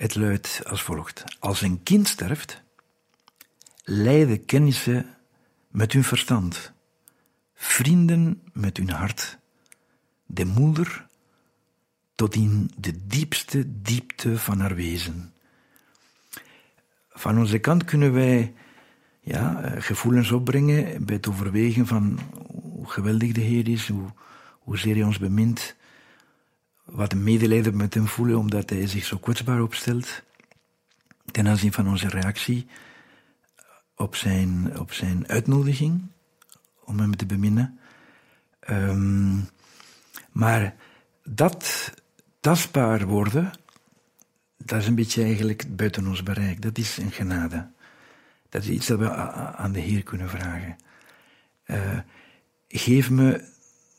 Het 0.00 0.14
luidt 0.14 0.62
als 0.66 0.82
volgt: 0.82 1.24
Als 1.38 1.60
een 1.60 1.82
kind 1.82 2.08
sterft, 2.08 2.62
lijden 3.84 4.44
kennissen 4.44 5.16
met 5.68 5.92
hun 5.92 6.04
verstand, 6.04 6.72
vrienden 7.54 8.42
met 8.52 8.76
hun 8.76 8.90
hart, 8.90 9.38
de 10.26 10.44
moeder 10.44 11.06
tot 12.14 12.34
in 12.34 12.70
de 12.76 13.06
diepste 13.06 13.82
diepte 13.82 14.38
van 14.38 14.60
haar 14.60 14.74
wezen. 14.74 15.32
Van 17.10 17.38
onze 17.38 17.58
kant 17.58 17.84
kunnen 17.84 18.12
wij 18.12 18.54
ja, 19.20 19.62
eh, 19.62 19.82
gevoelens 19.82 20.30
opbrengen 20.30 21.04
bij 21.04 21.16
het 21.16 21.28
overwegen 21.28 21.86
van 21.86 22.18
hoe 22.62 22.90
geweldig 22.90 23.32
de 23.32 23.40
Heer 23.40 23.68
is, 23.68 23.88
hoe, 23.88 24.10
hoezeer 24.58 24.94
hij 24.94 25.04
ons 25.04 25.18
bemint, 25.18 25.76
wat 26.92 27.14
medelijden 27.14 27.76
met 27.76 27.94
hem 27.94 28.06
voelen 28.06 28.38
omdat 28.38 28.70
hij 28.70 28.86
zich 28.86 29.04
zo 29.04 29.16
kwetsbaar 29.16 29.62
opstelt 29.62 30.22
ten 31.30 31.48
aanzien 31.48 31.72
van 31.72 31.88
onze 31.88 32.08
reactie 32.08 32.66
op 33.94 34.14
zijn, 34.14 34.78
op 34.78 34.92
zijn 34.92 35.28
uitnodiging 35.28 36.02
om 36.84 36.98
hem 36.98 37.16
te 37.16 37.26
beminnen. 37.26 37.78
Um, 38.70 39.48
maar 40.32 40.74
dat 41.24 41.92
tastbaar 42.40 43.06
worden, 43.06 43.50
dat 44.56 44.80
is 44.80 44.86
een 44.86 44.94
beetje 44.94 45.22
eigenlijk 45.22 45.76
buiten 45.76 46.06
ons 46.06 46.22
bereik. 46.22 46.62
Dat 46.62 46.78
is 46.78 46.96
een 46.96 47.12
genade. 47.12 47.68
Dat 48.48 48.62
is 48.62 48.68
iets 48.68 48.86
dat 48.86 48.98
we 48.98 49.10
aan 49.56 49.72
de 49.72 49.80
Heer 49.80 50.02
kunnen 50.02 50.28
vragen. 50.28 50.76
Uh, 51.66 51.98
geef 52.68 53.10
me 53.10 53.44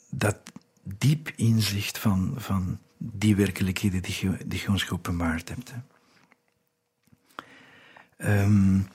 dat 0.09 0.37
diep 0.83 1.31
inzicht 1.35 1.97
van, 1.97 2.33
van 2.37 2.79
die 2.97 3.35
werkelijkheden 3.35 4.01
die 4.01 4.17
je, 4.19 4.37
die 4.45 4.59
je 4.59 4.67
ons 4.67 4.83
geopenbaard 4.83 5.49
hebt. 5.49 5.73
Um, 8.17 8.87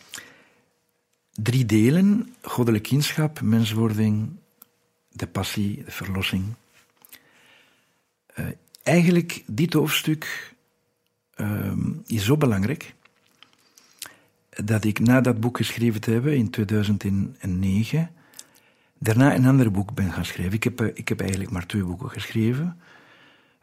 drie 1.32 1.66
delen: 1.66 2.34
goddelijk 2.42 2.84
kindschap, 2.84 3.40
menswording, 3.40 4.36
de 5.08 5.26
passie, 5.26 5.84
de 5.84 5.90
verlossing. 5.90 6.44
Uh, 8.38 8.46
eigenlijk, 8.82 9.42
dit 9.46 9.72
hoofdstuk 9.72 10.54
um, 11.36 12.02
is 12.06 12.24
zo 12.24 12.36
belangrijk 12.36 12.94
dat 14.64 14.84
ik 14.84 14.98
na 14.98 15.20
dat 15.20 15.40
boek 15.40 15.56
geschreven 15.56 16.00
te 16.00 16.10
hebben 16.10 16.36
in 16.36 16.50
2009, 16.50 18.10
daarna 18.98 19.34
een 19.34 19.46
ander 19.46 19.70
boek 19.70 19.94
ben 19.94 20.12
gaan 20.12 20.24
schrijven. 20.24 20.54
Ik 20.54 20.64
heb, 20.64 20.80
ik 20.80 21.08
heb 21.08 21.20
eigenlijk 21.20 21.50
maar 21.50 21.66
twee 21.66 21.84
boeken 21.84 22.10
geschreven. 22.10 22.80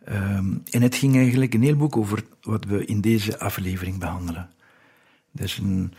Um, 0.09 0.63
en 0.71 0.81
het 0.81 0.95
ging 0.95 1.15
eigenlijk 1.15 1.53
een 1.53 1.63
heel 1.63 1.75
boek 1.75 1.97
over 1.97 2.23
wat 2.41 2.65
we 2.65 2.85
in 2.85 3.01
deze 3.01 3.39
aflevering 3.39 3.99
behandelen. 3.99 4.49
Dus 5.31 5.57
een, 5.57 5.93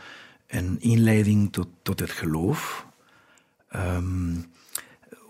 een 0.46 0.80
inleiding 0.80 1.52
tot, 1.52 1.68
tot 1.82 2.00
het 2.00 2.10
geloof. 2.10 2.86
Um, 3.76 4.44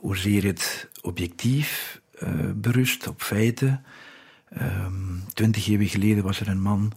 hoezeer 0.00 0.44
het 0.44 0.88
objectief 1.02 2.00
uh, 2.23 2.50
berust 2.54 3.06
op 3.06 3.23
feiten. 3.23 3.84
Um, 4.62 5.23
twintig 5.34 5.64
jaar 5.64 5.82
geleden 5.82 6.25
was 6.25 6.40
er 6.40 6.49
een 6.49 6.61
man 6.61 6.92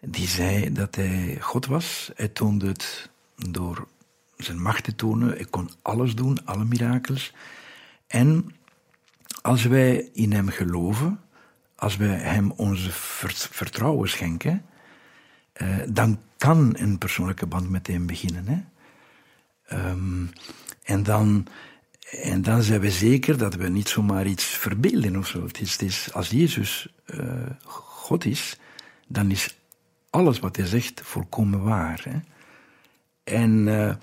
die 0.00 0.28
zei 0.28 0.72
dat 0.72 0.94
hij 0.94 1.36
God 1.40 1.66
was. 1.66 2.10
Hij 2.14 2.28
toonde 2.28 2.66
het 2.66 3.10
door 3.50 3.88
zijn 4.44 4.62
macht 4.62 4.84
te 4.84 4.94
tonen. 4.94 5.28
Hij 5.28 5.46
kon 5.50 5.70
alles 5.82 6.14
doen, 6.14 6.46
alle 6.46 6.64
mirakels. 6.64 7.32
En 8.06 8.54
als 9.42 9.64
wij 9.64 10.08
in 10.12 10.32
hem 10.32 10.48
geloven, 10.48 11.20
als 11.74 11.96
wij 11.96 12.08
hem 12.08 12.50
onze 12.50 12.90
vertrouwen 13.50 14.08
schenken, 14.08 14.64
uh, 15.62 15.76
dan 15.88 16.20
kan 16.36 16.72
een 16.78 16.98
persoonlijke 16.98 17.46
band 17.46 17.70
meteen 17.70 18.06
beginnen. 18.06 18.46
Hè? 18.46 18.60
Um, 19.90 20.30
en, 20.82 21.02
dan, 21.02 21.46
en 22.22 22.42
dan 22.42 22.62
zijn 22.62 22.80
we 22.80 22.90
zeker 22.90 23.38
dat 23.38 23.54
we 23.54 23.68
niet 23.68 23.88
zomaar 23.88 24.26
iets 24.26 24.44
verbeelden 24.44 25.16
of 25.16 25.26
zo. 25.26 25.46
Het 25.46 25.82
is, 25.82 26.12
als 26.12 26.28
Jezus 26.28 26.88
uh, 27.06 27.24
God 27.64 28.24
is, 28.24 28.58
dan 29.06 29.30
is 29.30 29.56
alles 30.10 30.38
wat 30.38 30.56
hij 30.56 30.66
zegt 30.66 31.00
volkomen 31.04 31.62
waar. 31.62 32.00
Hè? 32.08 32.18
En 33.24 33.66
uh, 33.66 33.94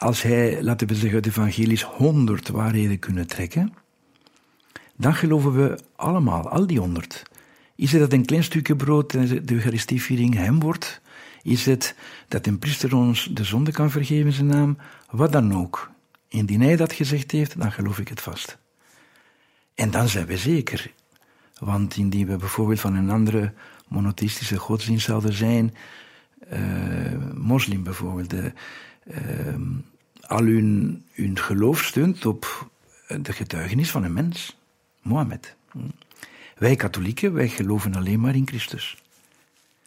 als 0.00 0.22
hij, 0.22 0.62
laten 0.62 0.86
we 0.86 0.94
zeggen, 0.94 1.14
uit 1.14 1.24
de 1.24 1.30
evangelies 1.30 1.82
honderd 1.82 2.48
waarheden 2.48 2.98
kunnen 2.98 3.26
trekken, 3.26 3.72
dan 4.96 5.14
geloven 5.14 5.52
we 5.52 5.78
allemaal, 5.96 6.48
al 6.48 6.66
die 6.66 6.78
honderd. 6.78 7.22
Is 7.74 7.92
het 7.92 8.00
dat 8.00 8.12
een 8.12 8.24
klein 8.24 8.44
stukje 8.44 8.76
brood 8.76 9.10
de 9.12 9.42
Eucharistieviering 9.46 10.34
hem 10.34 10.60
wordt? 10.60 11.00
Is 11.42 11.66
het 11.66 11.94
dat 12.28 12.46
een 12.46 12.58
priester 12.58 12.94
ons 12.94 13.28
de 13.32 13.44
zonde 13.44 13.72
kan 13.72 13.90
vergeven 13.90 14.26
in 14.26 14.32
zijn 14.32 14.46
naam? 14.46 14.78
Wat 15.10 15.32
dan 15.32 15.54
ook. 15.54 15.90
Indien 16.28 16.60
hij 16.60 16.76
dat 16.76 16.92
gezegd 16.92 17.30
heeft, 17.30 17.58
dan 17.58 17.72
geloof 17.72 17.98
ik 17.98 18.08
het 18.08 18.20
vast. 18.20 18.58
En 19.74 19.90
dan 19.90 20.08
zijn 20.08 20.26
we 20.26 20.36
zeker. 20.36 20.92
Want 21.58 21.96
indien 21.96 22.26
we 22.26 22.36
bijvoorbeeld 22.36 22.80
van 22.80 22.94
een 22.94 23.10
andere 23.10 23.52
monotheïstische 23.88 24.56
godsdienst 24.56 25.06
zouden 25.06 25.32
zijn, 25.32 25.74
uh, 26.52 26.58
moslim 27.34 27.82
bijvoorbeeld, 27.82 28.32
uh, 28.32 28.44
uh, 29.04 29.54
al 30.30 30.44
hun, 30.44 31.04
geloof 31.34 31.84
steunt 31.84 32.26
op 32.26 32.70
de 33.20 33.32
getuigenis 33.32 33.90
van 33.90 34.04
een 34.04 34.12
mens, 34.12 34.56
Mohammed. 35.02 35.56
Wij 36.56 36.76
katholieken, 36.76 37.32
wij 37.32 37.48
geloven 37.48 37.94
alleen 37.94 38.20
maar 38.20 38.34
in 38.34 38.46
Christus. 38.46 39.02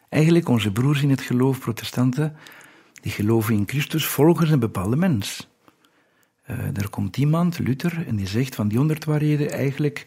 Eigenlijk 0.08 0.48
onze 0.48 0.72
broers 0.72 1.02
in 1.02 1.10
het 1.10 1.20
geloof, 1.20 1.58
protestanten, 1.58 2.36
die 3.00 3.12
geloven 3.12 3.54
in 3.54 3.64
Christus 3.66 4.06
volgens 4.06 4.50
een 4.50 4.58
bepaalde 4.58 4.96
mens. 4.96 5.48
Uh, 6.50 6.76
er 6.76 6.88
komt 6.88 7.16
iemand, 7.16 7.58
Luther, 7.58 8.06
en 8.06 8.16
die 8.16 8.26
zegt 8.26 8.54
van 8.54 8.68
die 8.68 8.78
honderd 8.78 9.04
waarheden 9.04 9.50
eigenlijk, 9.50 10.06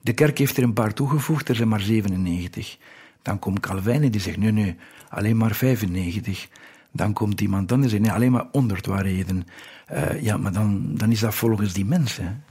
de 0.00 0.12
kerk 0.12 0.38
heeft 0.38 0.56
er 0.56 0.62
een 0.62 0.72
paar 0.72 0.94
toegevoegd, 0.94 1.48
er 1.48 1.56
zijn 1.56 1.68
maar 1.68 1.80
97. 1.80 2.76
Dan 3.22 3.38
komt 3.38 3.60
Calvijn 3.60 4.02
en 4.02 4.10
die 4.10 4.20
zegt, 4.20 4.36
nee, 4.36 4.52
nee, 4.52 4.76
alleen 5.08 5.36
maar 5.36 5.54
95. 5.54 6.48
Dan 6.92 7.12
komt 7.12 7.40
iemand 7.40 7.72
anders 7.72 7.92
zegt, 7.92 8.04
nee, 8.04 8.12
alleen 8.12 8.32
maar 8.32 8.46
100 8.52 8.86
waarheden. 8.86 9.46
Uh, 9.92 10.22
ja, 10.22 10.36
maar 10.36 10.52
dan, 10.52 10.94
dan 10.94 11.10
is 11.10 11.20
dat 11.20 11.34
volgens 11.34 11.72
die 11.72 11.84
mensen. 11.84 12.44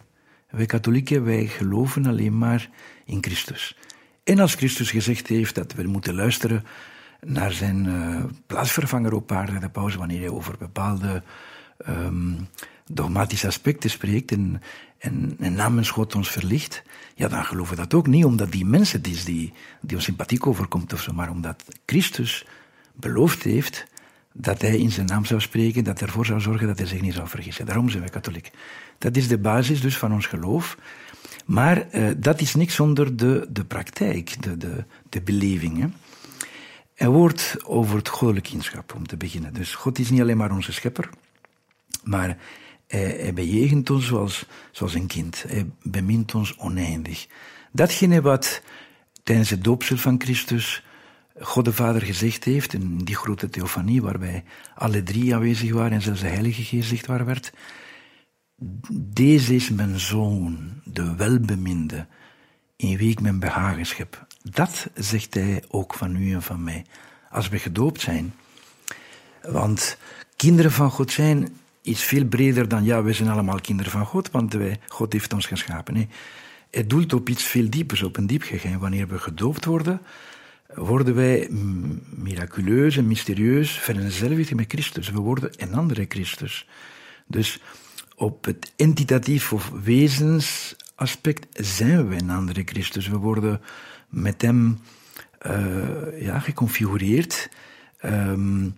Wij 0.49 0.65
katholieken, 0.65 1.23
wij 1.23 1.47
geloven 1.47 2.05
alleen 2.05 2.37
maar 2.37 2.69
in 3.05 3.23
Christus. 3.23 3.77
En 4.23 4.39
als 4.39 4.55
Christus 4.55 4.91
gezegd 4.91 5.27
heeft 5.27 5.55
dat 5.55 5.73
we 5.73 5.83
moeten 5.83 6.15
luisteren 6.15 6.63
naar 7.25 7.51
zijn 7.51 7.85
uh, 7.85 8.23
plaatsvervanger 8.45 9.13
op 9.13 9.31
aarde, 9.31 9.59
de 9.59 9.69
paus, 9.69 9.95
wanneer 9.95 10.19
hij 10.19 10.29
over 10.29 10.55
bepaalde 10.59 11.23
um, 11.89 12.47
dogmatische 12.85 13.47
aspecten 13.47 13.89
spreekt 13.89 14.31
en, 14.31 14.61
en, 14.97 15.35
en, 15.39 15.53
namens 15.53 15.89
God 15.89 16.15
ons 16.15 16.29
verlicht, 16.29 16.83
ja, 17.15 17.27
dan 17.27 17.45
geloven 17.45 17.75
we 17.75 17.81
dat 17.81 17.93
ook 17.93 18.07
niet 18.07 18.25
omdat 18.25 18.51
die 18.51 18.65
mens 18.65 18.91
het 18.91 19.07
is 19.07 19.25
die, 19.25 19.53
die 19.81 19.95
ons 19.95 20.05
sympathiek 20.05 20.47
overkomt 20.47 20.93
of 20.93 21.01
zo, 21.01 21.13
maar 21.13 21.29
omdat 21.29 21.63
Christus 21.85 22.45
beloofd 22.93 23.43
heeft 23.43 23.85
dat 24.37 24.61
hij 24.61 24.77
in 24.77 24.91
zijn 24.91 25.05
naam 25.05 25.25
zou 25.25 25.41
spreken, 25.41 25.83
dat 25.83 26.01
ervoor 26.01 26.25
zou 26.25 26.41
zorgen 26.41 26.67
dat 26.67 26.77
hij 26.77 26.87
zich 26.87 27.01
niet 27.01 27.13
zou 27.13 27.27
vergissen. 27.27 27.65
Daarom 27.65 27.89
zijn 27.89 28.03
we 28.03 28.09
katholiek. 28.09 28.51
Dat 28.97 29.15
is 29.15 29.27
de 29.27 29.37
basis 29.37 29.81
dus 29.81 29.97
van 29.97 30.13
ons 30.13 30.25
geloof. 30.25 30.77
Maar 31.45 31.87
uh, 31.91 32.09
dat 32.17 32.41
is 32.41 32.55
niks 32.55 32.75
zonder 32.75 33.17
de, 33.17 33.47
de 33.49 33.65
praktijk, 33.65 34.43
de, 34.43 34.57
de, 34.57 34.83
de 35.09 35.21
beleving. 35.21 35.79
Hè. 35.79 35.87
Er 36.93 37.09
wordt 37.09 37.57
over 37.63 37.95
het 37.95 38.09
goddelijk 38.09 38.45
kindschap, 38.45 38.93
om 38.95 39.07
te 39.07 39.17
beginnen. 39.17 39.53
Dus 39.53 39.75
God 39.75 39.99
is 39.99 40.09
niet 40.09 40.21
alleen 40.21 40.37
maar 40.37 40.51
onze 40.51 40.73
schepper, 40.73 41.09
maar 42.03 42.37
hij, 42.87 43.17
hij 43.19 43.33
bejegent 43.33 43.89
ons 43.89 44.05
zoals, 44.05 44.45
zoals 44.71 44.93
een 44.93 45.07
kind. 45.07 45.43
Hij 45.47 45.69
bemint 45.83 46.35
ons 46.35 46.57
oneindig. 46.57 47.27
Datgene 47.71 48.21
wat 48.21 48.61
tijdens 49.23 49.49
het 49.49 49.63
doopsel 49.63 49.97
van 49.97 50.21
Christus 50.21 50.83
God 51.39 51.65
de 51.65 51.73
Vader 51.73 52.01
gezegd 52.01 52.43
heeft, 52.43 52.73
in 52.73 52.97
die 52.97 53.15
grote 53.15 53.49
theofanie 53.49 54.01
waarbij 54.01 54.43
alle 54.75 55.03
drie 55.03 55.35
aanwezig 55.35 55.73
waren 55.73 55.91
en 55.91 56.01
zelfs 56.01 56.21
de 56.21 56.27
Heilige 56.27 56.63
Geest 56.63 56.89
zichtbaar 56.89 57.25
werd, 57.25 57.51
deze 58.99 59.55
is 59.55 59.69
mijn 59.69 59.99
zoon, 59.99 60.81
de 60.83 61.15
welbeminde, 61.15 62.07
in 62.75 62.97
wie 62.97 63.11
ik 63.11 63.21
mijn 63.21 63.39
behagen 63.39 63.85
schep. 63.85 64.25
Dat 64.43 64.89
zegt 64.93 65.33
hij 65.33 65.63
ook 65.67 65.93
van 65.93 66.15
u 66.15 66.33
en 66.33 66.41
van 66.41 66.63
mij, 66.63 66.85
als 67.29 67.49
we 67.49 67.59
gedoopt 67.59 68.01
zijn. 68.01 68.33
Want 69.41 69.97
kinderen 70.35 70.71
van 70.71 70.91
God 70.91 71.11
zijn 71.11 71.57
is 71.81 72.03
veel 72.03 72.25
breder 72.25 72.67
dan, 72.67 72.83
ja, 72.83 73.03
we 73.03 73.13
zijn 73.13 73.29
allemaal 73.29 73.61
kinderen 73.61 73.91
van 73.91 74.05
God, 74.05 74.31
want 74.31 74.53
wij, 74.53 74.79
God 74.87 75.13
heeft 75.13 75.33
ons 75.33 75.45
geschapen. 75.45 75.93
Nee, 75.93 76.07
het 76.71 76.89
doelt 76.89 77.13
op 77.13 77.29
iets 77.29 77.43
veel 77.43 77.69
diepers, 77.69 78.03
op 78.03 78.17
een 78.17 78.27
diep 78.27 78.41
gegeven. 78.41 78.79
Wanneer 78.79 79.07
we 79.07 79.19
gedoopt 79.19 79.65
worden, 79.65 80.01
worden 80.73 81.15
wij 81.15 81.47
miraculeus 82.15 82.97
en 82.97 83.07
mysterieus 83.07 83.71
vereenzelvigd 83.71 84.55
met 84.55 84.65
Christus. 84.67 85.09
We 85.09 85.19
worden 85.19 85.51
een 85.55 85.73
andere 85.73 86.05
Christus. 86.09 86.67
Dus 87.27 87.61
op 88.15 88.45
het 88.45 88.73
entitatief 88.75 89.53
of 89.53 89.71
wezensaspect 89.83 91.47
zijn 91.51 92.07
we 92.07 92.15
een 92.15 92.29
andere 92.29 92.61
Christus. 92.65 93.07
We 93.07 93.17
worden 93.17 93.61
met 94.09 94.41
hem 94.41 94.79
uh, 95.47 96.21
ja, 96.21 96.39
geconfigureerd. 96.39 97.49
Um, 98.05 98.75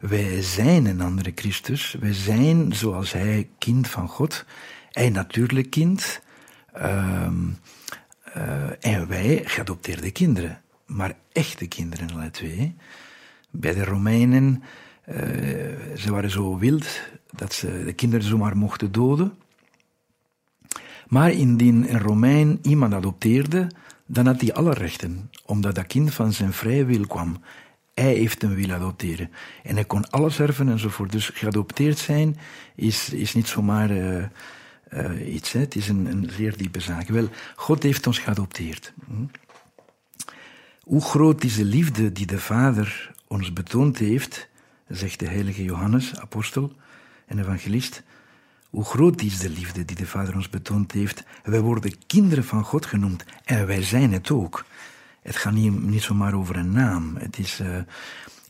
wij 0.00 0.42
zijn 0.42 0.86
een 0.86 1.00
andere 1.00 1.32
Christus. 1.34 1.96
Wij 2.00 2.12
zijn 2.12 2.72
zoals 2.72 3.12
hij 3.12 3.48
kind 3.58 3.88
van 3.88 4.08
God. 4.08 4.44
Hij 4.90 5.10
natuurlijk 5.10 5.70
kind. 5.70 6.22
Um, 6.76 7.58
en 8.80 9.08
wij 9.08 9.42
geadopteerde 9.44 10.10
kinderen. 10.10 10.63
Maar 10.86 11.16
echte 11.32 11.66
kinderen, 11.66 12.10
alle 12.10 12.30
twee. 12.30 12.74
Bij 13.50 13.74
de 13.74 13.84
Romeinen, 13.84 14.62
uh, 15.08 15.16
ze 15.96 16.06
waren 16.10 16.30
zo 16.30 16.58
wild 16.58 17.00
dat 17.30 17.52
ze 17.52 17.82
de 17.84 17.92
kinderen 17.92 18.26
zomaar 18.26 18.56
mochten 18.56 18.92
doden. 18.92 19.32
Maar 21.08 21.30
indien 21.32 21.92
een 21.92 22.00
Romein 22.00 22.58
iemand 22.62 22.94
adopteerde, 22.94 23.66
dan 24.06 24.26
had 24.26 24.40
hij 24.40 24.52
alle 24.52 24.72
rechten, 24.74 25.30
omdat 25.46 25.74
dat 25.74 25.86
kind 25.86 26.14
van 26.14 26.32
zijn 26.32 26.52
vrije 26.52 26.84
wil 26.84 27.06
kwam. 27.06 27.42
Hij 27.94 28.14
heeft 28.14 28.42
hem 28.42 28.54
willen 28.54 28.76
adopteren. 28.76 29.30
En 29.62 29.74
hij 29.74 29.84
kon 29.84 30.10
alles 30.10 30.40
erven 30.40 30.68
enzovoort. 30.68 31.12
Dus 31.12 31.28
geadopteerd 31.28 31.98
zijn 31.98 32.36
is, 32.74 33.12
is 33.12 33.34
niet 33.34 33.46
zomaar 33.46 33.90
uh, 33.90 35.34
iets. 35.34 35.52
Hè. 35.52 35.60
Het 35.60 35.74
is 35.74 35.88
een, 35.88 36.06
een, 36.06 36.30
zeer 36.30 36.56
diepe 36.56 36.80
zaak. 36.80 37.08
Wel, 37.08 37.28
God 37.56 37.82
heeft 37.82 38.06
ons 38.06 38.18
geadopteerd. 38.18 38.92
Hm? 39.06 39.24
Hoe 40.84 41.00
groot 41.00 41.44
is 41.44 41.56
de 41.56 41.64
liefde 41.64 42.12
die 42.12 42.26
de 42.26 42.38
Vader 42.38 43.14
ons 43.26 43.52
betoond 43.52 43.98
heeft, 43.98 44.48
zegt 44.88 45.18
de 45.18 45.26
heilige 45.26 45.64
Johannes, 45.64 46.16
apostel 46.18 46.72
en 47.26 47.38
evangelist. 47.38 48.02
Hoe 48.70 48.84
groot 48.84 49.22
is 49.22 49.38
de 49.38 49.48
liefde 49.48 49.84
die 49.84 49.96
de 49.96 50.06
Vader 50.06 50.34
ons 50.34 50.50
betoond 50.50 50.92
heeft. 50.92 51.24
Wij 51.44 51.60
worden 51.60 52.06
kinderen 52.06 52.44
van 52.44 52.64
God 52.64 52.86
genoemd 52.86 53.24
en 53.44 53.66
wij 53.66 53.82
zijn 53.82 54.12
het 54.12 54.30
ook. 54.30 54.64
Het 55.22 55.36
gaat 55.36 55.52
niet, 55.52 55.82
niet 55.82 56.02
zomaar 56.02 56.34
over 56.34 56.56
een 56.56 56.72
naam. 56.72 57.16
Het 57.16 57.38
is, 57.38 57.60
uh, 57.60 57.76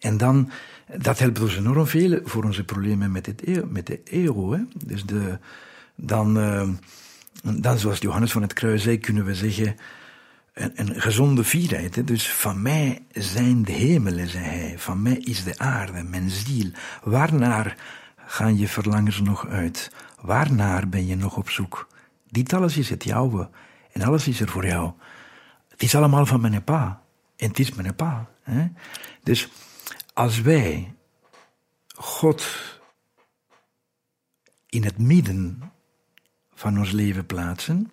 en 0.01 0.17
dan, 0.17 0.51
dat 0.97 1.19
helpt 1.19 1.41
ons 1.41 1.57
enorm 1.57 1.87
veel 1.87 2.21
voor 2.25 2.45
onze 2.45 2.65
problemen 2.65 3.13
met, 3.13 3.27
het, 3.27 3.43
e-, 3.47 3.65
met 3.69 3.87
de 3.87 4.01
ego. 4.05 4.53
Hè? 4.53 4.61
Dus 4.87 5.05
de, 5.05 5.39
dan, 5.95 6.39
uh, 6.39 6.69
dan, 7.43 7.79
zoals 7.79 7.99
Johannes 7.99 8.33
van 8.33 8.43
het 8.43 8.53
Kruis 8.53 8.83
zei, 8.83 8.99
kunnen 8.99 9.25
we 9.25 9.35
zeggen, 9.35 9.77
een, 10.55 10.73
een 10.75 11.01
gezonde 11.01 11.45
vierheid. 11.45 11.95
Hè? 11.95 12.05
Dus 12.05 12.33
van 12.33 12.63
mij 12.63 13.05
zijn 13.13 13.63
de 13.63 13.73
hemelen, 13.73 14.29
zei 14.29 14.45
hij. 14.45 14.79
Van 14.79 15.03
mij 15.03 15.17
is 15.17 15.45
de 15.45 15.59
aarde, 15.59 16.03
mijn 16.03 16.31
ziel. 16.31 16.71
Waarnaar 17.03 17.77
gaan 18.17 18.59
je 18.59 18.69
verlangens 18.69 19.21
nog 19.21 19.47
uit? 19.47 19.91
Waarnaar 20.21 20.89
ben 20.89 21.07
je 21.07 21.17
nog 21.17 21.37
op 21.37 21.51
zoek? 21.51 21.89
Dit 22.31 22.53
alles 22.53 22.77
is 22.77 22.91
het 22.91 23.05
jouwe. 23.05 23.51
En 23.93 24.03
alles 24.03 24.29
is 24.29 24.41
er 24.41 24.49
voor 24.49 24.67
jou. 24.67 24.93
Het 25.69 25.83
is 25.83 25.95
allemaal 25.95 26.27
van 26.27 26.41
mijn 26.41 26.65
pa. 26.65 27.03
En 27.37 27.49
het 27.49 27.59
is 27.59 27.75
mijn 27.75 27.95
pa. 27.95 28.29
Hè? 28.43 28.69
Dus 29.23 29.49
als 30.13 30.41
wij 30.41 30.95
God 31.95 32.47
in 34.67 34.85
het 34.85 34.99
midden 34.99 35.73
van 36.55 36.79
ons 36.79 36.91
leven 36.91 37.27
plaatsen, 37.27 37.91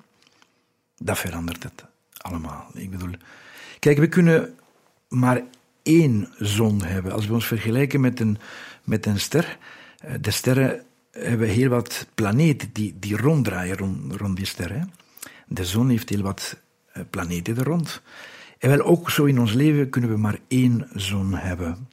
dat 0.98 1.20
verandert 1.20 1.64
het 1.64 1.91
allemaal. 2.22 2.68
Ik 2.74 2.92
bedoel, 2.92 3.14
kijk, 3.80 3.98
we 3.98 4.08
kunnen 4.08 4.56
maar 5.08 5.42
één 5.84 6.28
zon 6.38 6.84
hebben. 6.84 7.12
Als 7.12 7.28
we 7.28 7.34
ons 7.34 7.48
vergelijken 7.48 8.02
met 8.02 8.20
een, 8.20 8.38
met 8.84 9.06
een 9.06 9.20
ster, 9.20 9.58
eh, 10.00 10.14
de 10.22 10.32
sterren 10.32 10.86
hebben 11.12 11.48
heel 11.48 11.70
wat 11.70 12.08
planeten 12.16 12.70
die, 12.74 12.96
die 13.00 13.18
ronddraaien 13.18 13.78
rond, 13.78 14.14
rond 14.14 14.36
die 14.38 14.46
sterren. 14.46 14.94
De 15.48 15.66
zon 15.66 15.90
heeft 15.90 16.10
heel 16.10 16.22
wat 16.22 16.58
eh, 16.92 17.04
planeten 17.10 17.58
er 17.58 17.64
rond. 17.64 18.02
En 18.58 18.70
wel 18.70 18.82
ook 18.82 19.10
zo 19.10 19.26
in 19.26 19.40
ons 19.40 19.54
leven 19.54 19.90
kunnen 19.90 20.10
we 20.10 20.18
maar 20.18 20.40
één 20.48 20.88
zon 20.94 21.34
hebben. 21.34 21.90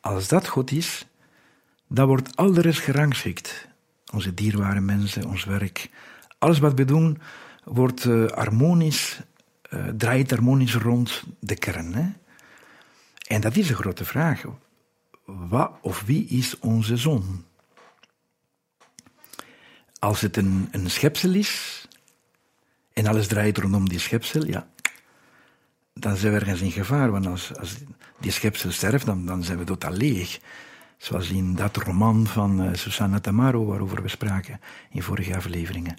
Als 0.00 0.28
dat 0.28 0.48
God 0.48 0.70
is, 0.70 1.06
dan 1.88 2.06
wordt 2.06 2.36
al 2.36 2.52
de 2.52 2.60
rest 2.60 2.80
gerangschikt. 2.80 3.68
Onze 4.12 4.34
dierbare 4.34 4.80
mensen, 4.80 5.26
ons 5.26 5.44
werk, 5.44 5.90
alles 6.38 6.58
wat 6.58 6.74
we 6.74 6.84
doen, 6.84 7.18
wordt 7.66 8.04
uh, 8.04 8.30
harmonisch, 8.30 9.20
uh, 9.70 9.88
draait 9.88 10.30
harmonisch 10.30 10.74
rond 10.74 11.22
de 11.40 11.56
kern. 11.56 11.94
Hè? 11.94 12.08
En 13.26 13.40
dat 13.40 13.56
is 13.56 13.68
een 13.68 13.74
grote 13.76 14.04
vraag. 14.04 14.44
Wat 15.24 15.72
of 15.80 16.02
wie 16.06 16.26
is 16.26 16.58
onze 16.58 16.96
zon? 16.96 17.44
Als 19.98 20.20
het 20.20 20.36
een, 20.36 20.68
een 20.70 20.90
schepsel 20.90 21.34
is, 21.34 21.84
en 22.92 23.06
alles 23.06 23.26
draait 23.26 23.58
rondom 23.58 23.88
die 23.88 23.98
schepsel, 23.98 24.46
ja, 24.46 24.68
dan 25.94 26.16
zijn 26.16 26.32
we 26.32 26.38
ergens 26.38 26.60
in 26.60 26.72
gevaar. 26.72 27.10
Want 27.10 27.26
als, 27.26 27.56
als 27.56 27.76
die 28.20 28.30
schepsel 28.30 28.70
sterft, 28.70 29.06
dan, 29.06 29.26
dan 29.26 29.44
zijn 29.44 29.58
we 29.58 29.64
totaal 29.64 29.92
leeg. 29.92 30.40
Zoals 30.96 31.30
in 31.30 31.54
dat 31.54 31.76
roman 31.76 32.26
van 32.26 32.62
uh, 32.62 32.74
Susanna 32.74 33.20
Tamaro, 33.20 33.64
waarover 33.64 34.02
we 34.02 34.08
spraken 34.08 34.60
in 34.90 35.02
vorige 35.02 35.36
afleveringen. 35.36 35.96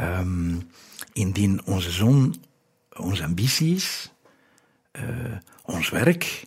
Um, 0.00 0.70
indien 1.14 1.64
onze 1.64 1.90
zon 1.90 2.34
onze 2.96 3.24
ambitie 3.24 3.74
is, 3.74 4.12
uh, 4.92 5.02
ons 5.62 5.90
werk, 5.90 6.44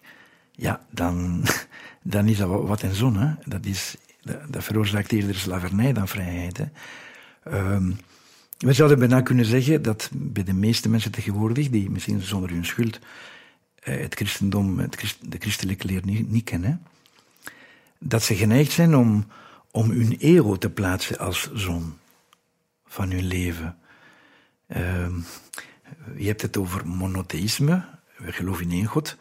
ja, 0.52 0.86
dan, 0.90 1.46
dan 2.04 2.28
is 2.28 2.38
dat 2.38 2.50
wat 2.50 2.82
een 2.82 2.96
zon. 2.96 3.18
Hè? 3.18 3.34
Dat, 3.46 3.66
is, 3.66 3.96
dat, 4.22 4.38
dat 4.50 4.64
veroorzaakt 4.64 5.12
eerder 5.12 5.36
slavernij 5.36 5.94
dan 5.94 6.08
vrijheid. 6.08 6.58
Hè? 6.58 6.66
Um, 7.74 7.98
we 8.58 8.74
zouden 8.74 9.00
bijna 9.00 9.22
kunnen 9.22 9.46
zeggen 9.46 9.82
dat 9.82 10.10
bij 10.14 10.44
de 10.44 10.54
meeste 10.54 10.90
mensen 10.90 11.12
tegenwoordig, 11.12 11.70
die 11.70 11.90
misschien 11.90 12.22
zonder 12.22 12.50
hun 12.50 12.66
schuld 12.66 13.00
eh, 13.76 14.00
het 14.00 14.16
christendom, 14.16 14.80
het 14.80 14.96
christ, 14.96 15.32
de 15.32 15.38
christelijke 15.38 15.88
leer 15.88 16.02
niet, 16.06 16.30
niet, 16.30 16.44
kennen, 16.44 16.82
dat 18.00 18.24
ze 18.24 18.36
geneigd 18.36 18.72
zijn 18.72 18.96
om, 18.96 19.28
om 19.72 19.90
hun 19.90 20.16
ego 20.20 20.56
te 20.56 20.70
plaatsen 20.70 21.18
als 21.18 21.50
zon 21.54 21.94
van 22.86 23.12
hun 23.12 23.26
leven. 23.26 23.78
Uh, 24.68 25.08
je 26.16 26.28
hebt 26.28 26.42
het 26.42 26.58
over 26.58 26.88
monotheïsme, 26.88 27.86
we 28.18 28.32
geloven 28.32 28.64
in 28.64 28.72
één 28.72 28.86
God. 28.86 29.18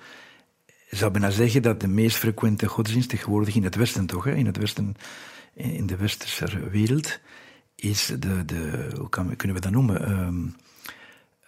Ik 0.67 0.99
zou 0.99 1.11
bijna 1.11 1.31
zeggen 1.31 1.63
dat 1.63 1.81
de 1.81 1.89
meest 1.89 2.17
frequente 2.17 2.67
godsdienst 2.67 3.09
tegenwoordig 3.09 3.55
in 3.55 3.65
het 3.65 3.75
Westen 3.75 4.07
toch, 4.07 4.25
hè, 4.25 4.35
in, 4.35 4.47
het 4.47 4.57
Westen, 4.57 4.95
in 5.55 5.87
de 5.87 5.97
westerse 5.97 6.69
wereld, 6.69 7.21
is 7.75 8.07
de, 8.19 8.45
de 8.45 8.91
hoe 8.97 9.09
kunnen 9.09 9.57
we 9.57 9.61
dat 9.61 9.71
noemen? 9.73 10.11
Um, 10.11 10.57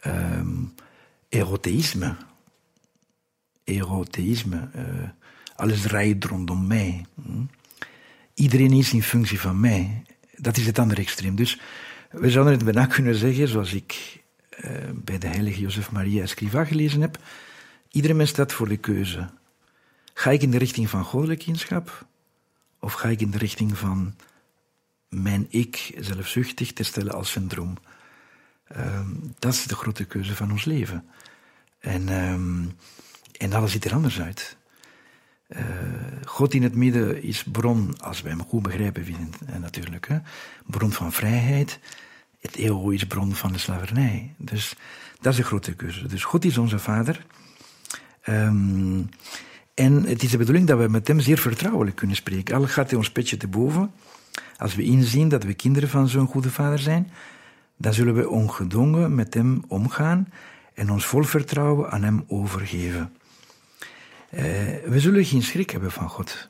um, 0.07 0.75
erotheïsme. 1.29 2.17
Erotheïsme. 3.65 4.69
Uh, 4.77 5.09
alles 5.57 5.81
draait 5.81 6.25
rondom 6.25 6.67
mij. 6.67 7.07
Hm? 7.15 7.45
Iedereen 8.35 8.73
is 8.73 8.93
in 8.93 9.03
functie 9.03 9.41
van 9.41 9.61
mij. 9.61 10.03
Dat 10.37 10.57
is 10.57 10.67
het 10.67 10.79
andere 10.79 11.01
extreem. 11.01 11.37
Dus 11.37 11.61
we 12.11 12.31
zouden 12.31 12.55
het 12.55 12.65
bijna 12.65 12.87
kunnen 12.87 13.15
zeggen, 13.15 13.49
zoals 13.49 13.73
ik 13.73 14.23
uh, 14.65 14.71
bij 14.95 15.19
de 15.19 15.27
heilige 15.27 15.61
Jozef 15.61 15.91
Maria 15.91 16.23
Escriva 16.23 16.65
gelezen 16.65 17.01
heb. 17.01 17.19
Iedere 17.91 18.15
mens 18.15 18.31
staat 18.31 18.53
voor 18.53 18.69
de 18.69 18.77
keuze. 18.77 19.29
Ga 20.15 20.31
ik 20.31 20.43
in 20.43 20.51
de 20.51 20.59
richting 20.59 20.91
van 20.91 21.05
goddelijk 21.05 21.41
kinschap? 21.41 22.07
Of 22.81 22.93
ga 22.93 23.09
ik 23.09 23.21
in 23.21 23.31
de 23.31 23.39
richting 23.39 23.79
van 23.79 24.15
mijn 25.09 25.47
ik 25.51 25.95
zelfzuchtig 25.99 26.73
te 26.73 26.83
stellen 26.83 27.15
als 27.15 27.31
syndroom. 27.31 27.77
Um, 28.77 29.35
dat 29.39 29.53
is 29.53 29.65
de 29.65 29.75
grote 29.75 30.05
keuze 30.05 30.37
van 30.37 30.51
ons 30.51 30.65
leven. 30.65 31.09
En, 31.79 32.09
um, 32.09 32.77
en 33.37 33.53
alles 33.53 33.73
ziet 33.73 33.85
er 33.85 33.95
anders 33.95 34.21
uit. 34.21 34.57
Uh, 35.49 35.61
God 36.25 36.55
in 36.55 36.63
het 36.63 36.75
midden 36.75 37.23
is 37.23 37.45
bron, 37.45 38.01
als 38.01 38.23
wij 38.23 38.33
hem 38.33 38.43
goed 38.43 38.63
begrijpen, 38.63 39.05
vinden, 39.05 39.31
uh, 39.51 39.57
natuurlijk. 39.57 40.09
Hè? 40.09 40.19
Bron 40.67 40.93
van 40.93 41.13
vrijheid. 41.13 41.79
Het 42.41 42.57
ego 42.57 42.89
is 42.89 43.07
bron 43.07 43.35
van 43.35 43.53
de 43.53 43.59
slavernij. 43.59 44.35
Dus 44.37 44.75
dat 45.21 45.33
is 45.33 45.39
de 45.39 45.45
grote 45.45 45.75
keuze. 45.75 46.07
Dus 46.07 46.25
God 46.25 46.45
is 46.45 46.59
onze 46.59 46.79
vader. 46.79 47.27
Um, 48.29 49.09
en 49.75 50.05
het 50.05 50.23
is 50.23 50.31
de 50.31 50.37
bedoeling 50.39 50.67
dat 50.67 50.79
we 50.79 50.89
met 50.89 51.09
hem 51.09 51.21
zeer 51.21 51.39
vertrouwelijk 51.39 51.97
kunnen 51.97 52.17
spreken. 52.17 52.57
Al 52.57 52.67
gaat 52.67 52.91
hij 52.91 52.99
ons 52.99 53.11
petje 53.11 53.37
te 53.37 53.49
boven. 53.49 53.91
Als 54.57 54.75
we 54.75 54.83
inzien 54.83 55.29
dat 55.29 55.45
we 55.45 55.55
kinderen 55.55 55.89
van 55.89 56.09
zo'n 56.09 56.27
goede 56.27 56.51
vader 56.51 56.79
zijn, 56.79 57.11
dan 57.77 57.95
zullen 57.95 58.15
we 58.15 58.29
ongedwongen 58.29 59.15
met 59.15 59.35
hem 59.35 59.63
omgaan 59.69 60.29
en 60.75 60.91
ons 60.91 61.07
vol 61.07 61.23
vertrouwen 61.23 61.91
aan 61.91 62.03
hem 62.03 62.25
overgeven. 62.27 63.13
Uh, 64.35 64.41
we 64.85 65.01
zullen 65.01 65.25
geen 65.25 65.43
schrik 65.43 65.71
hebben 65.71 65.93
van 65.93 66.09
God. 66.09 66.47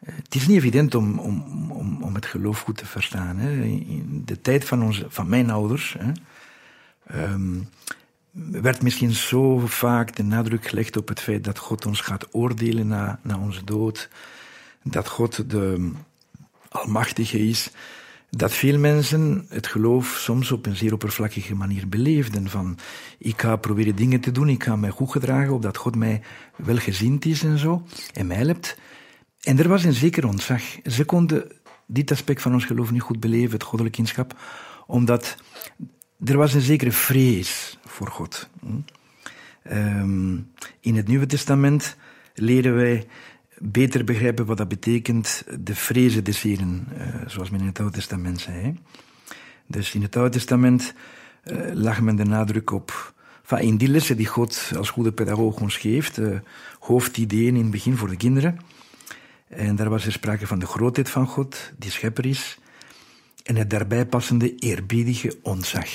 Uh, 0.00 0.14
het 0.14 0.34
is 0.34 0.46
niet 0.46 0.56
evident 0.56 0.94
om, 0.94 1.18
om, 1.18 1.70
om, 1.70 2.02
om 2.02 2.14
het 2.14 2.26
geloof 2.26 2.60
goed 2.60 2.76
te 2.76 2.86
verstaan. 2.86 3.36
Hè. 3.36 3.62
In 3.62 4.22
de 4.24 4.40
tijd 4.40 4.64
van, 4.64 4.82
onze, 4.82 5.06
van 5.08 5.28
mijn 5.28 5.50
ouders 5.50 5.96
hè, 5.98 6.12
um, 7.32 7.68
werd 8.30 8.82
misschien 8.82 9.12
zo 9.12 9.58
vaak 9.58 10.16
de 10.16 10.22
nadruk 10.22 10.66
gelegd 10.66 10.96
op 10.96 11.08
het 11.08 11.20
feit 11.20 11.44
dat 11.44 11.58
God 11.58 11.86
ons 11.86 12.00
gaat 12.00 12.28
oordelen 12.30 12.86
na, 12.86 13.18
na 13.22 13.38
onze 13.38 13.64
dood. 13.64 14.08
Dat 14.82 15.08
God 15.08 15.50
de, 15.50 15.92
Almachtige 16.74 17.38
is, 17.38 17.70
dat 18.36 18.54
veel 18.54 18.78
mensen 18.78 19.46
het 19.48 19.66
geloof 19.66 20.16
soms 20.18 20.52
op 20.52 20.66
een 20.66 20.76
zeer 20.76 20.92
oppervlakkige 20.92 21.54
manier 21.54 21.88
beleefden. 21.88 22.50
Van, 22.50 22.78
ik 23.18 23.40
ga 23.40 23.56
proberen 23.56 23.96
dingen 23.96 24.20
te 24.20 24.32
doen, 24.32 24.48
ik 24.48 24.62
ga 24.62 24.76
mij 24.76 24.90
goed 24.90 25.10
gedragen, 25.10 25.52
opdat 25.52 25.76
God 25.76 25.96
mij 25.96 26.22
welgezind 26.56 27.24
is 27.24 27.42
en 27.42 27.58
zo, 27.58 27.82
en 28.12 28.26
mij 28.26 28.36
helpt. 28.36 28.78
En 29.40 29.58
er 29.58 29.68
was 29.68 29.84
een 29.84 29.92
zeker 29.92 30.26
ontzag. 30.26 30.62
Ze 30.84 31.04
konden 31.04 31.52
dit 31.86 32.10
aspect 32.10 32.42
van 32.42 32.52
ons 32.52 32.64
geloof 32.64 32.90
niet 32.90 33.02
goed 33.02 33.20
beleven, 33.20 33.52
het 33.52 33.62
goddelijk 33.62 33.96
kindschap, 33.96 34.38
omdat 34.86 35.36
er 36.24 36.36
was 36.36 36.54
een 36.54 36.60
zekere 36.60 36.92
vrees 36.92 37.78
voor 37.84 38.08
God. 38.08 38.48
Um, 39.72 40.50
in 40.80 40.96
het 40.96 41.08
Nieuwe 41.08 41.26
Testament 41.26 41.96
leren 42.34 42.74
wij 42.74 43.06
beter 43.58 44.04
begrijpen 44.04 44.46
wat 44.46 44.56
dat 44.56 44.68
betekent, 44.68 45.44
de 45.60 45.74
vrezen 45.74 46.24
des 46.24 46.42
Heren, 46.42 46.88
uh, 46.98 47.06
zoals 47.26 47.50
men 47.50 47.60
in 47.60 47.66
het 47.66 47.80
Oude 47.80 47.94
Testament 47.94 48.40
zei. 48.40 48.78
Dus 49.66 49.94
in 49.94 50.02
het 50.02 50.16
Oude 50.16 50.30
Testament 50.30 50.94
uh, 51.44 51.72
lag 51.72 52.00
men 52.00 52.16
de 52.16 52.24
nadruk 52.24 52.70
op, 52.70 53.14
van 53.42 53.58
in 53.58 53.76
die 53.76 53.88
lessen 53.88 54.16
die 54.16 54.26
God 54.26 54.72
als 54.76 54.90
goede 54.90 55.12
pedagoog 55.12 55.60
ons 55.60 55.76
geeft, 55.76 56.18
uh, 56.18 56.38
hoofdideeën 56.78 57.56
in 57.56 57.62
het 57.62 57.70
begin 57.70 57.96
voor 57.96 58.08
de 58.08 58.16
kinderen. 58.16 58.58
En 59.48 59.76
daar 59.76 59.90
was 59.90 60.06
er 60.06 60.12
sprake 60.12 60.46
van 60.46 60.58
de 60.58 60.66
grootheid 60.66 61.10
van 61.10 61.26
God, 61.26 61.72
die 61.78 61.90
schepper 61.90 62.26
is, 62.26 62.58
en 63.42 63.56
het 63.56 63.70
daarbij 63.70 64.06
passende 64.06 64.54
eerbiedige 64.54 65.38
ontzag. 65.42 65.88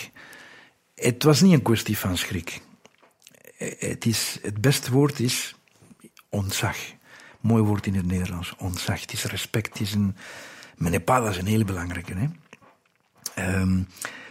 Het 0.96 1.24
was 1.24 1.42
niet 1.42 1.54
een 1.54 1.62
kwestie 1.62 1.98
van 1.98 2.18
schrik. 2.18 2.62
Het, 3.78 4.06
is, 4.06 4.40
het 4.42 4.62
beste 4.62 4.92
woord 4.92 5.20
is 5.20 5.56
ontzag 6.30 6.78
mooi 7.40 7.64
woord 7.64 7.86
in 7.86 7.96
het 7.96 8.06
Nederlands. 8.06 8.56
Ontzag, 8.58 9.06
is 9.06 9.24
respect, 9.24 9.80
is 9.80 9.94
een... 9.94 10.16
Is 10.80 11.38
een 11.38 11.46
hele 11.46 11.66
belangrijke. 11.66 12.14
Hè? 12.14 12.28
Um, 13.62 13.88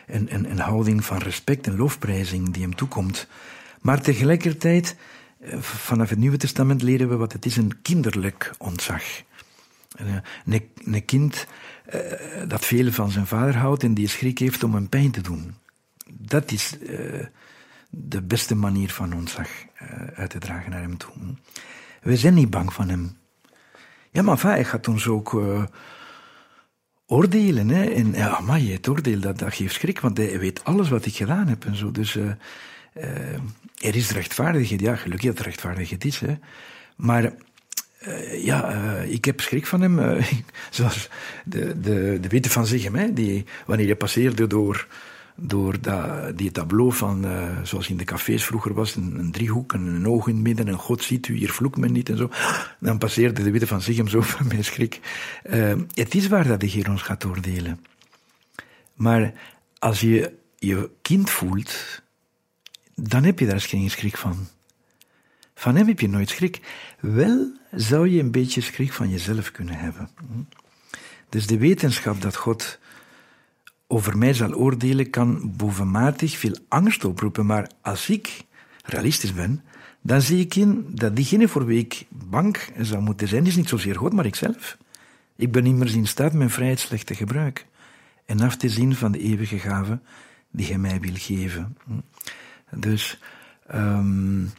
een, 0.06 0.58
houding 0.58 1.04
van 1.04 1.18
respect 1.18 1.66
en 1.66 1.76
lofprijzing 1.76 2.50
die 2.50 2.62
hem 2.62 2.74
toekomt. 2.74 3.28
Maar 3.80 4.00
tegelijkertijd, 4.00 4.96
eh, 5.40 5.58
vanaf 5.60 6.08
het 6.08 6.18
Nieuwe 6.18 6.36
Testament 6.36 6.82
leren 6.82 7.08
we 7.08 7.16
wat 7.16 7.32
het 7.32 7.46
is, 7.46 7.56
een 7.56 7.82
kinderlijk 7.82 8.54
ontzag. 8.58 9.02
Een, 9.96 10.22
een 10.84 11.04
kind 11.04 11.46
uh, 11.94 12.02
dat 12.48 12.64
veel 12.64 12.92
van 12.92 13.10
zijn 13.10 13.26
vader 13.26 13.56
houdt 13.56 13.82
en 13.82 13.94
die 13.94 14.08
schrik 14.08 14.38
heeft 14.38 14.62
om 14.62 14.74
hem 14.74 14.88
pijn 14.88 15.10
te 15.10 15.20
doen. 15.20 15.54
Dat 16.06 16.50
is 16.50 16.76
de 17.90 18.22
beste 18.22 18.54
manier 18.54 18.90
van 18.90 19.12
ontzag 19.12 19.48
uit 20.14 20.30
te 20.30 20.38
dragen 20.38 20.70
naar 20.70 20.80
hem 20.80 20.96
toe. 20.96 21.12
We 22.08 22.16
zijn 22.16 22.34
niet 22.34 22.50
bang 22.50 22.72
van 22.72 22.88
hem. 22.88 23.16
Ja, 24.10 24.22
maar 24.22 24.42
hij 24.42 24.64
gaat 24.64 24.88
ons 24.88 25.06
ook 25.06 25.32
uh, 25.32 25.64
oordelen. 27.06 27.68
Hè? 27.68 27.84
En 27.84 28.12
ja, 28.12 28.40
maar 28.40 28.60
het 28.60 28.88
oordeel, 28.88 29.20
dat, 29.20 29.38
dat 29.38 29.54
geeft 29.54 29.74
schrik, 29.74 30.00
want 30.00 30.16
hij 30.16 30.38
weet 30.38 30.64
alles 30.64 30.88
wat 30.88 31.06
ik 31.06 31.16
gedaan 31.16 31.48
heb 31.48 31.64
en 31.64 31.76
zo. 31.76 31.90
Dus 31.90 32.14
uh, 32.16 32.30
er 33.78 33.96
is 33.96 34.10
rechtvaardigheid. 34.10 34.80
Ja, 34.80 34.96
gelukkig 34.96 35.34
dat 35.34 35.44
rechtvaardigheid 35.46 36.04
is. 36.04 36.20
Hè? 36.20 36.34
Maar 36.96 37.32
ja, 38.32 38.72
ik 38.98 39.24
heb 39.24 39.40
schrik 39.40 39.66
van 39.66 39.80
hem. 39.80 40.22
zoals 40.70 41.08
de, 41.44 41.80
de, 41.80 42.18
de 42.20 42.28
witte 42.28 42.50
van 42.50 42.66
Zichem, 42.66 42.94
hè? 42.94 43.12
Die, 43.12 43.44
wanneer 43.66 43.86
je 43.86 43.96
passeerde 43.96 44.46
door 44.46 44.86
door 45.40 45.80
dat, 45.80 46.38
die 46.38 46.50
tableau 46.50 46.92
van, 46.92 47.24
uh, 47.24 47.62
zoals 47.62 47.88
in 47.88 47.96
de 47.96 48.04
cafés 48.04 48.44
vroeger 48.44 48.74
was, 48.74 48.96
een, 48.96 49.18
een, 49.18 49.32
driehoek 49.32 49.72
en 49.72 49.86
een 49.86 50.08
oog 50.08 50.26
in 50.26 50.34
het 50.34 50.42
midden 50.42 50.68
en 50.68 50.78
God 50.78 51.02
ziet 51.02 51.28
u, 51.28 51.36
hier 51.36 51.52
vloekt 51.52 51.76
men 51.76 51.92
niet 51.92 52.08
en 52.08 52.16
zo. 52.16 52.30
Dan 52.80 52.98
passeerde 52.98 53.42
de 53.42 53.50
witte 53.50 53.66
van 53.66 53.82
Zichem 53.82 54.08
zo 54.08 54.22
van 54.36 54.46
mijn 54.46 54.64
schrik. 54.64 55.00
Uh, 55.50 55.72
het 55.94 56.14
is 56.14 56.28
waar 56.28 56.46
dat 56.46 56.60
de 56.60 56.66
Heer 56.66 56.90
ons 56.90 57.02
gaat 57.02 57.24
oordelen. 57.24 57.84
Maar 58.94 59.32
als 59.78 60.00
je 60.00 60.32
je 60.56 60.90
kind 61.02 61.30
voelt, 61.30 62.02
dan 62.94 63.24
heb 63.24 63.38
je 63.38 63.46
daar 63.46 63.60
geen 63.60 63.90
schrik 63.90 64.16
van. 64.16 64.46
Van 65.54 65.76
hem 65.76 65.86
heb 65.86 66.00
je 66.00 66.08
nooit 66.08 66.28
schrik. 66.28 66.60
Wel 67.00 67.52
zou 67.70 68.08
je 68.08 68.20
een 68.20 68.30
beetje 68.30 68.60
schrik 68.60 68.92
van 68.92 69.10
jezelf 69.10 69.50
kunnen 69.50 69.74
hebben. 69.74 70.10
Dus 71.28 71.46
de 71.46 71.58
wetenschap 71.58 72.20
dat 72.22 72.36
God 72.36 72.78
over 73.88 74.18
mij 74.18 74.32
zal 74.32 74.52
oordelen, 74.52 75.10
kan 75.10 75.52
bovenmatig 75.56 76.36
veel 76.36 76.56
angst 76.68 77.04
oproepen. 77.04 77.46
Maar 77.46 77.70
als 77.82 78.08
ik 78.08 78.44
realistisch 78.84 79.34
ben, 79.34 79.62
dan 80.00 80.20
zie 80.22 80.40
ik 80.40 80.54
in 80.54 80.86
dat 80.88 81.16
diegene 81.16 81.48
voor 81.48 81.66
wie 81.66 81.78
ik 81.78 82.06
bang 82.08 82.56
zou 82.78 83.02
moeten 83.02 83.28
zijn, 83.28 83.46
is 83.46 83.56
niet 83.56 83.68
zozeer 83.68 83.96
God, 83.96 84.12
maar 84.12 84.26
ikzelf. 84.26 84.76
Ik 85.36 85.52
ben 85.52 85.78
meer 85.78 85.94
in 85.94 86.06
staat 86.06 86.32
mijn 86.32 86.50
vrijheid 86.50 86.80
slecht 86.80 87.06
te 87.06 87.14
gebruiken 87.14 87.64
en 88.26 88.40
af 88.40 88.56
te 88.56 88.68
zien 88.68 88.94
van 88.94 89.12
de 89.12 89.18
eeuwige 89.18 89.58
gave 89.58 89.98
die 90.50 90.66
hij 90.66 90.78
mij 90.78 91.00
wil 91.00 91.14
geven. 91.14 91.76
Dus 92.70 93.18
um, 93.74 94.50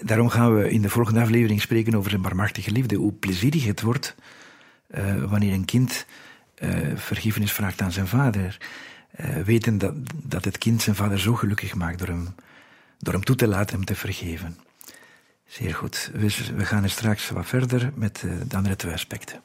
daarom 0.00 0.28
gaan 0.28 0.56
we 0.56 0.70
in 0.70 0.82
de 0.82 0.88
volgende 0.88 1.20
aflevering 1.20 1.60
spreken 1.60 1.94
over 1.94 2.10
zijn 2.10 2.22
barmachtige 2.22 2.70
liefde, 2.70 2.96
hoe 2.96 3.12
plezierig 3.12 3.64
het 3.64 3.82
wordt 3.82 4.14
uh, 4.90 5.24
wanneer 5.24 5.52
een 5.52 5.64
kind 5.64 6.06
vergiffenis 6.94 7.52
vraagt 7.52 7.80
aan 7.80 7.92
zijn 7.92 8.06
vader. 8.06 8.56
Uh, 9.20 9.42
weten 9.42 9.78
dat, 9.78 9.94
dat 10.14 10.44
het 10.44 10.58
kind 10.58 10.82
zijn 10.82 10.96
vader 10.96 11.20
zo 11.20 11.34
gelukkig 11.34 11.74
maakt 11.74 11.98
door 11.98 12.08
hem, 12.08 12.34
door 12.98 13.12
hem 13.12 13.24
toe 13.24 13.36
te 13.36 13.48
laten 13.48 13.76
hem 13.76 13.84
te 13.84 13.94
vergeven. 13.94 14.58
Zeer 15.46 15.74
goed. 15.74 16.10
We, 16.14 16.64
gaan 16.64 16.82
er 16.82 16.90
straks 16.90 17.30
wat 17.30 17.46
verder 17.46 17.92
met 17.94 18.24
de 18.48 18.56
andere 18.56 18.76
twee 18.76 18.92
aspecten. 18.92 19.42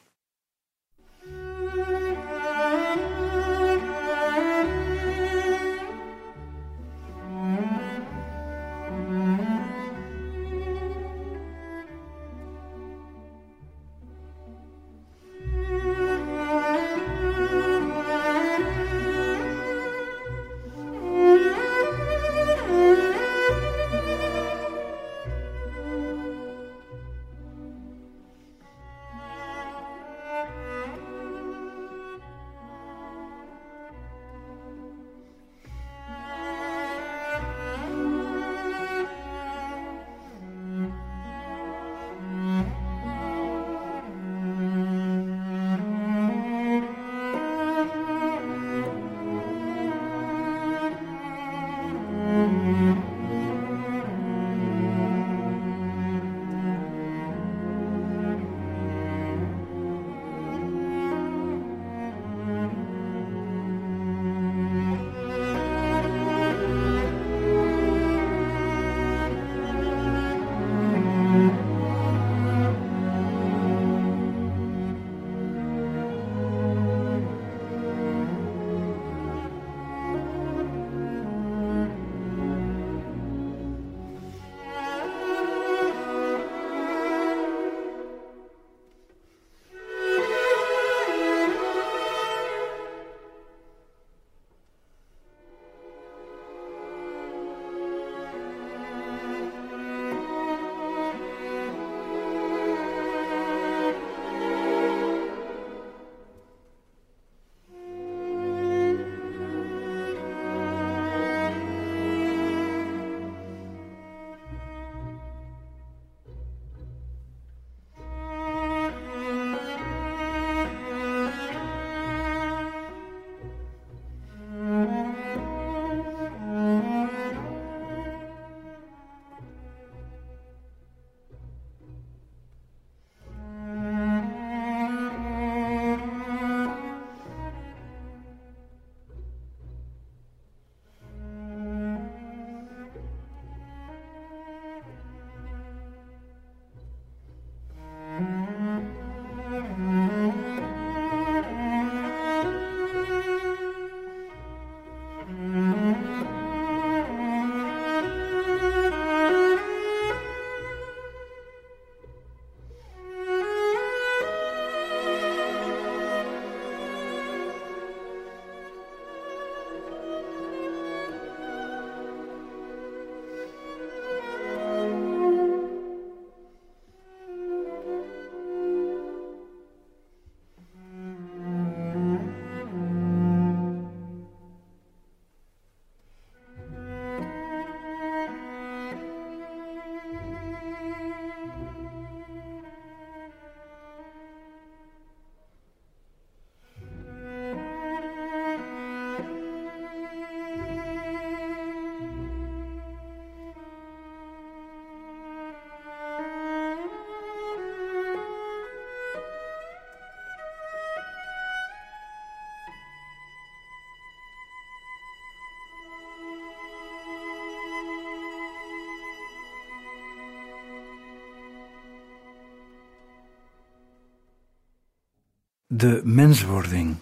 De 225.74 226.00
menswording. 226.04 226.96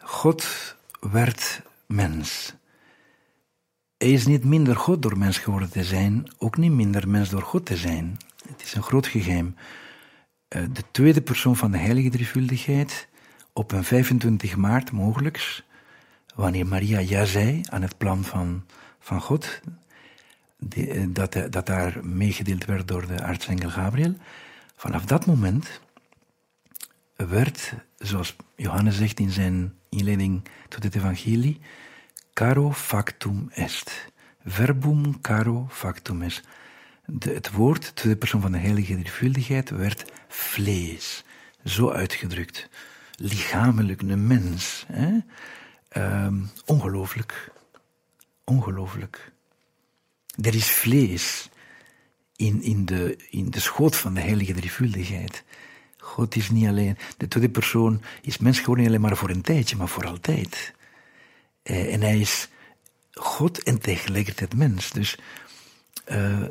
God 0.00 0.46
werd 1.00 1.62
mens. 1.86 2.54
Hij 3.96 4.12
is 4.12 4.26
niet 4.26 4.44
minder 4.44 4.76
God 4.76 5.02
door 5.02 5.18
mens 5.18 5.38
geworden 5.38 5.70
te 5.70 5.84
zijn, 5.84 6.30
ook 6.38 6.56
niet 6.56 6.70
minder 6.70 7.08
mens 7.08 7.30
door 7.30 7.42
God 7.42 7.66
te 7.66 7.76
zijn. 7.76 8.16
Het 8.48 8.62
is 8.62 8.74
een 8.74 8.82
groot 8.82 9.06
geheim. 9.06 9.56
Eh, 10.48 10.62
de 10.72 10.82
tweede 10.90 11.20
persoon 11.20 11.56
van 11.56 11.70
de 11.70 11.78
heilige 11.78 12.08
drievuldigheid, 12.08 13.08
op 13.52 13.72
een 13.72 13.84
25 13.84 14.56
maart 14.56 14.92
mogelijks, 14.92 15.62
wanneer 16.34 16.66
Maria 16.66 16.98
ja 16.98 17.24
zei 17.24 17.60
aan 17.64 17.82
het 17.82 17.98
plan 17.98 18.24
van, 18.24 18.64
van 18.98 19.20
God, 19.20 19.60
die, 20.58 21.12
dat, 21.12 21.32
dat 21.50 21.66
daar 21.66 22.06
meegedeeld 22.06 22.64
werd 22.64 22.88
door 22.88 23.06
de 23.06 23.24
artsengel 23.24 23.70
Gabriel. 23.70 24.14
Vanaf 24.76 25.04
dat 25.04 25.26
moment 25.26 25.80
werd, 27.16 27.72
zoals 27.98 28.36
Johannes 28.56 28.96
zegt 28.96 29.20
in 29.20 29.30
zijn 29.30 29.74
inleiding 29.88 30.42
tot 30.68 30.82
het 30.82 30.94
evangelie, 30.94 31.60
caro 32.32 32.72
factum 32.72 33.48
est. 33.50 34.12
Verbum 34.44 35.20
caro 35.20 35.66
factum 35.70 36.22
est. 36.22 36.42
Het 37.18 37.50
woord, 37.50 38.02
de 38.02 38.16
persoon 38.16 38.40
van 38.40 38.52
de 38.52 38.58
heilige 38.58 38.94
drievuldigheid, 38.94 39.70
werd 39.70 40.12
vlees. 40.28 41.24
Zo 41.64 41.90
uitgedrukt. 41.90 42.68
Lichamelijk, 43.14 44.02
een 44.02 44.26
mens. 44.26 44.84
Hè? 44.92 45.18
Ehm, 45.88 46.34
ongelooflijk. 46.64 47.52
Ongelooflijk. 48.44 49.32
Er 50.42 50.54
is 50.54 50.70
vlees 50.70 51.50
in, 52.36 52.62
in, 52.62 52.84
de, 52.84 53.16
in 53.30 53.50
de 53.50 53.60
schoot 53.60 53.96
van 53.96 54.14
de 54.14 54.20
heilige 54.20 54.52
drievuldigheid. 54.52 55.44
God 56.06 56.36
is 56.36 56.50
niet 56.50 56.66
alleen, 56.66 56.96
de 57.16 57.28
tweede 57.28 57.50
persoon 57.50 58.02
is 58.22 58.38
mens 58.38 58.58
geworden 58.58 58.84
niet 58.84 58.92
alleen 58.92 59.06
maar 59.06 59.16
voor 59.16 59.30
een 59.30 59.42
tijdje, 59.42 59.76
maar 59.76 59.88
voor 59.88 60.06
altijd. 60.06 60.74
Eh, 61.62 61.94
en 61.94 62.00
hij 62.00 62.18
is 62.18 62.48
God 63.12 63.62
en 63.62 63.80
tegelijkertijd 63.80 64.54
mens. 64.54 64.90
Dus 64.90 65.18
uh, 66.12 66.42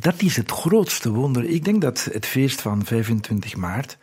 dat 0.00 0.22
is 0.22 0.36
het 0.36 0.50
grootste 0.50 1.10
wonder. 1.10 1.44
Ik 1.44 1.64
denk 1.64 1.80
dat 1.80 2.08
het 2.12 2.26
feest 2.26 2.60
van 2.60 2.84
25 2.84 3.56
maart 3.56 3.98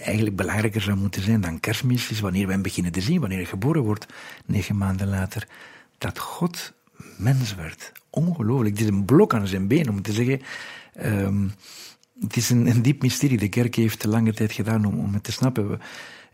eigenlijk 0.00 0.36
belangrijker 0.36 0.80
zou 0.80 0.96
moeten 0.96 1.22
zijn 1.22 1.40
dan 1.40 1.60
kerstmis, 1.60 2.10
is 2.10 2.20
wanneer 2.20 2.46
wij 2.46 2.60
beginnen 2.60 2.92
te 2.92 3.00
zien, 3.00 3.20
wanneer 3.20 3.38
hij 3.38 3.46
geboren 3.46 3.82
wordt, 3.82 4.06
negen 4.46 4.76
maanden 4.76 5.08
later, 5.08 5.48
dat 5.98 6.18
God 6.18 6.72
mens 7.16 7.54
werd. 7.54 7.92
Ongelooflijk. 8.10 8.78
Het 8.78 8.80
is 8.80 8.92
een 8.92 9.04
blok 9.04 9.34
aan 9.34 9.46
zijn 9.46 9.68
been 9.68 9.90
om 9.90 10.02
te 10.02 10.12
zeggen. 10.12 10.40
Um, 11.04 11.52
het 12.20 12.36
is 12.36 12.50
een, 12.50 12.66
een, 12.66 12.82
diep 12.82 13.02
mysterie. 13.02 13.38
De 13.38 13.48
kerk 13.48 13.74
heeft 13.74 13.98
te 13.98 14.08
lange 14.08 14.32
tijd 14.32 14.52
gedaan 14.52 14.84
om, 14.84 14.98
om 14.98 15.14
het 15.14 15.22
te 15.22 15.32
snappen. 15.32 15.80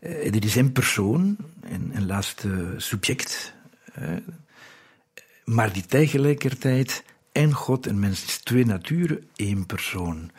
Uh, 0.01 0.25
er 0.35 0.45
is 0.45 0.55
een 0.55 0.71
persoon, 0.71 1.37
een, 1.61 1.91
een 1.93 2.05
laatste 2.05 2.73
subject, 2.77 3.53
maar 5.45 5.73
die 5.73 5.85
tegelijkertijd 5.85 7.03
en 7.31 7.53
God 7.53 7.87
en 7.87 7.99
mens 7.99 8.25
is 8.25 8.37
twee 8.37 8.65
naturen, 8.65 9.29
één 9.35 9.65
persoon. 9.65 10.31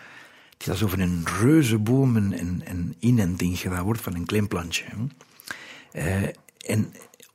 Het 0.53 0.63
is 0.63 0.69
alsof 0.69 0.93
een 0.93 1.27
reuze 1.41 1.79
boom 1.79 2.17
een, 2.17 2.63
een 2.65 2.97
inenting 2.99 3.59
gedaan 3.59 3.85
wordt 3.85 4.01
van 4.01 4.15
een 4.15 4.27
klein 4.27 4.49
plantje. 4.49 4.85
Uh, 5.93 6.23
en 6.59 6.93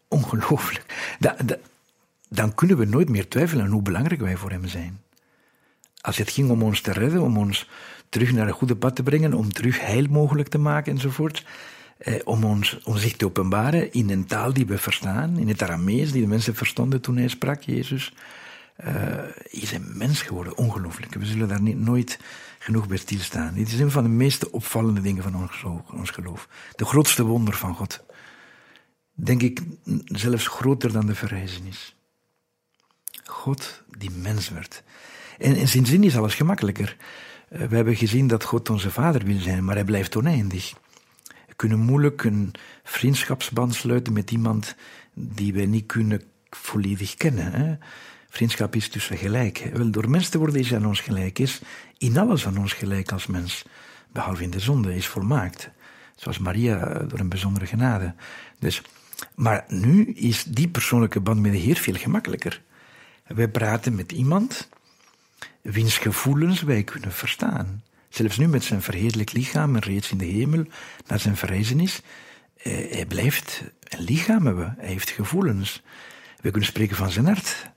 ongelooflijk. 0.08 1.16
Da, 1.20 1.36
da, 1.46 1.58
dan 2.30 2.56
kunnen 2.56 2.78
we 2.78 2.86
nooit 2.86 3.10
meer 3.10 3.28
twijfelen 3.28 3.66
aan 3.66 3.72
hoe 3.72 3.82
belangrijk 3.82 4.22
wij 4.22 4.38
voor 4.38 4.52
hem 4.52 4.68
zijn. 4.68 5.02
Als 6.06 6.18
het 6.18 6.32
ging 6.32 6.50
om 6.50 6.64
ons 6.64 6.82
te 6.82 6.92
redden, 6.92 7.22
om 7.22 7.38
ons 7.38 7.70
terug 8.10 8.32
naar 8.32 8.46
het 8.46 8.56
goede 8.56 8.76
pad 8.76 8.96
te 8.96 9.04
brengen, 9.04 9.34
om 9.34 9.54
terug 9.54 9.80
heil 9.80 10.06
mogelijk 10.10 10.48
te 10.48 10.58
maken 10.58 10.94
enzovoort, 10.94 11.46
eh, 11.98 12.22
om, 12.24 12.44
ons, 12.44 12.80
om 12.84 12.98
zich 12.98 13.16
te 13.16 13.26
openbaren 13.26 13.92
in 13.92 14.10
een 14.10 14.26
taal 14.26 14.54
die 14.54 14.66
we 14.66 14.78
verstaan, 14.78 15.38
in 15.38 15.48
het 15.48 15.62
Aramees 15.62 16.12
die 16.12 16.22
de 16.22 16.28
mensen 16.28 16.56
verstonden 16.56 17.02
toen 17.02 17.18
hij 17.18 17.28
sprak, 17.28 17.62
Jezus, 17.62 18.14
uh, 18.86 18.94
is 19.50 19.72
een 19.72 19.92
mens 19.98 20.22
geworden. 20.22 20.58
Ongelooflijk. 20.58 21.14
We 21.14 21.26
zullen 21.26 21.48
daar 21.48 21.62
niet, 21.62 21.80
nooit 21.80 22.20
genoeg 22.60 22.88
bij 22.88 22.98
stilstaan. 22.98 23.54
Dit 23.54 23.68
is 23.68 23.80
een 23.80 23.92
van 23.92 24.04
de 24.04 24.10
meest 24.10 24.50
opvallende 24.50 25.02
dingen 25.02 25.24
van 25.24 25.36
ons, 25.36 25.64
ons 25.94 26.10
geloof. 26.10 26.48
De 26.76 26.86
grootste 26.86 27.24
wonder 27.24 27.54
van 27.54 27.76
God. 27.76 28.04
Denk 29.14 29.42
ik 29.42 29.62
zelfs 30.06 30.48
groter 30.48 30.92
dan 30.92 31.06
de 31.06 31.16
verrijzenis. 31.16 31.96
God 33.26 33.84
die 33.98 34.12
mens 34.12 34.50
werd. 34.50 34.84
En, 35.38 35.56
en 35.56 35.68
sindsdien 35.68 36.04
is 36.04 36.18
alles 36.18 36.36
gemakkelijker. 36.36 36.98
Uh, 37.50 37.66
we 37.66 37.76
hebben 37.76 37.96
gezien 37.96 38.28
dat 38.28 38.44
God 38.44 38.70
onze 38.70 38.92
vader 38.92 39.26
wil 39.26 39.40
zijn, 39.40 39.66
maar 39.66 39.76
hij 39.76 39.84
blijft 39.84 40.16
oneindig. 40.16 40.74
We 41.48 41.54
kunnen 41.56 41.80
moeilijk 41.80 42.24
een 42.24 42.52
vriendschapsband 42.84 43.76
sluiten 43.76 44.14
met 44.14 44.32
iemand 44.32 44.76
die 45.14 45.54
wij 45.54 45.66
niet 45.66 45.86
kunnen 45.86 46.22
volledig 46.50 47.16
kennen. 47.16 47.80
Vriendschap 48.30 48.76
is 48.76 48.90
tussen 48.90 49.18
gelijk. 49.18 49.70
Wel, 49.74 49.92
door 49.92 50.10
mens 50.10 50.30
te 50.30 50.38
worden 50.38 50.60
is 50.60 50.74
aan 50.74 50.86
ons 50.86 51.00
gelijk. 51.00 51.40
Is 51.40 51.62
in 51.98 52.18
alles 52.18 52.48
aan 52.48 52.58
ons 52.58 52.74
gelijk 52.74 53.12
als 53.12 53.28
mens. 53.28 53.66
Behalve 54.12 54.44
in 54.44 54.50
de 54.50 54.60
zonde 54.60 54.96
is 54.96 55.08
volmaakt. 55.08 55.70
Zoals 56.16 56.40
Maria 56.40 56.88
eh, 56.88 57.10
door 57.10 57.20
een 57.20 57.30
bijzondere 57.30 57.66
genade. 57.66 58.16
Dus, 58.60 58.82
maar 59.36 59.66
nu 59.68 60.06
is 60.06 60.44
die 60.44 60.68
persoonlijke 60.68 61.20
band 61.20 61.42
met 61.42 61.52
de 61.52 61.58
Heer 61.58 61.76
veel 61.76 61.94
gemakkelijker. 61.94 62.62
Wij 63.28 63.48
praten 63.48 63.96
met 63.96 64.12
iemand 64.12 64.70
wiens 65.62 65.98
gevoelens 65.98 66.62
wij 66.62 66.84
kunnen 66.84 67.12
verstaan. 67.12 67.84
Zelfs 68.10 68.38
nu 68.38 68.48
met 68.48 68.64
zijn 68.64 68.82
verheerlijk 68.82 69.32
lichaam 69.32 69.76
en 69.76 69.82
reeds 69.82 70.12
in 70.12 70.18
de 70.18 70.26
hemel, 70.26 70.66
na 71.08 71.18
zijn 71.18 71.38
verrijzenis, 71.38 72.02
eh, 72.56 72.92
hij 72.92 73.06
blijft 73.06 73.64
een 73.84 74.04
lichaam 74.04 74.46
hebben. 74.46 74.76
Hij 74.78 74.88
heeft 74.88 75.10
gevoelens. 75.10 75.84
We 76.42 76.50
kunnen 76.50 76.70
spreken 76.70 76.96
van 76.96 77.12
zijn 77.12 77.26
hart. 77.26 77.72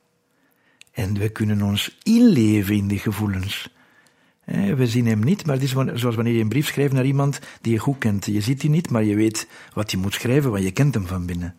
En 0.92 1.18
we 1.18 1.29
kunnen 1.29 1.62
ons 1.62 1.99
inleven 2.03 2.75
in 2.75 2.88
die 2.88 2.99
gevoelens. 2.99 3.77
We 4.77 4.87
zien 4.87 5.07
hem 5.07 5.21
niet, 5.21 5.47
maar 5.47 5.55
het 5.55 5.64
is 5.64 5.71
zoals 5.71 6.14
wanneer 6.14 6.33
je 6.35 6.40
een 6.40 6.49
brief 6.49 6.66
schrijft 6.66 6.92
naar 6.92 7.05
iemand 7.05 7.40
die 7.61 7.73
je 7.73 7.79
goed 7.79 7.99
kent. 7.99 8.27
Je 8.27 8.40
ziet 8.40 8.62
hij 8.62 8.71
niet, 8.71 8.90
maar 8.90 9.05
je 9.05 9.14
weet 9.14 9.49
wat 9.75 9.90
je 9.90 9.97
moet 9.97 10.14
schrijven, 10.14 10.51
want 10.51 10.62
je 10.62 10.71
kent 10.71 10.94
hem 10.94 11.07
van 11.07 11.27
binnen. 11.27 11.57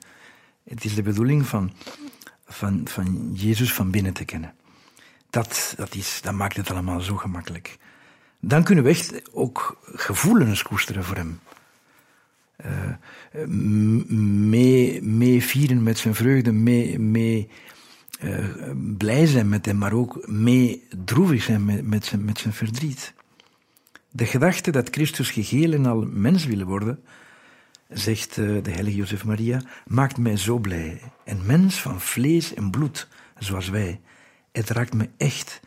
Het 0.64 0.86
is 0.86 0.96
de 0.96 1.02
bedoeling 1.02 1.46
van, 1.46 1.74
van, 2.46 2.82
van 2.88 3.32
Jezus 3.34 3.74
van 3.74 3.92
binnen 3.92 4.14
te 4.14 4.26
kennen. 4.26 4.54
Dat, 5.30 5.74
dat, 5.78 5.96
is, 5.96 6.20
dat 6.22 6.34
maakt 6.34 6.58
het 6.58 6.72
allemaal 6.72 7.02
zo 7.02 7.16
gemakkelijk. 7.16 7.78
Dan 8.40 8.64
kunnen 8.64 8.84
we 8.84 8.90
echt 8.90 9.34
ook 9.34 9.82
gevoelens 9.84 10.62
koesteren 10.62 11.04
voor 11.04 11.16
hem. 11.16 11.40
Uh, 12.66 13.48
mee, 15.02 15.44
vieren 15.44 15.84
met 15.84 15.98
zijn 15.98 16.16
vreugde, 16.16 16.52
mee, 16.52 17.00
mee 17.00 17.50
uh, 18.22 18.46
blij 18.98 19.26
zijn 19.26 19.50
met 19.50 19.66
hem, 19.66 19.78
maar 19.78 19.94
ook 19.94 20.28
mee 20.28 20.88
droevig 21.06 21.44
zijn 21.44 21.66
met, 21.66 21.88
met, 21.88 22.06
zijn, 22.06 22.26
met 22.26 22.40
zijn 22.40 22.54
verdriet. 22.54 23.14
De 24.12 24.26
gedachte 24.26 24.72
dat 24.72 24.90
Christus 24.90 25.32
geheel 25.32 25.74
en 25.74 25.86
al 25.86 26.08
mens 26.12 26.46
wil 26.46 26.64
worden, 26.64 27.04
zegt 27.90 28.38
uh, 28.38 28.64
de 28.64 28.72
heilige 28.72 28.98
Jozef 28.98 29.26
Maria, 29.26 29.62
maakt 29.88 30.18
mij 30.18 30.38
zo 30.38 30.58
blij. 30.58 31.02
Een 31.26 31.46
mens 31.46 31.82
van 31.82 32.02
vlees 32.02 32.54
en 32.54 32.70
bloed, 32.70 33.08
zoals 33.38 33.70
wij. 33.70 34.02
Het 34.52 34.70
raakt 34.70 34.94
me 34.94 35.10
echt 35.18 35.60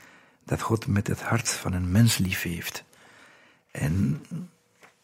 dat 0.44 0.60
God 0.60 0.86
met 0.86 1.06
het 1.06 1.22
hart 1.22 1.50
van 1.50 1.72
een 1.72 1.90
mens 1.90 2.18
lief 2.18 2.42
heeft. 2.42 2.84
En, 3.70 4.24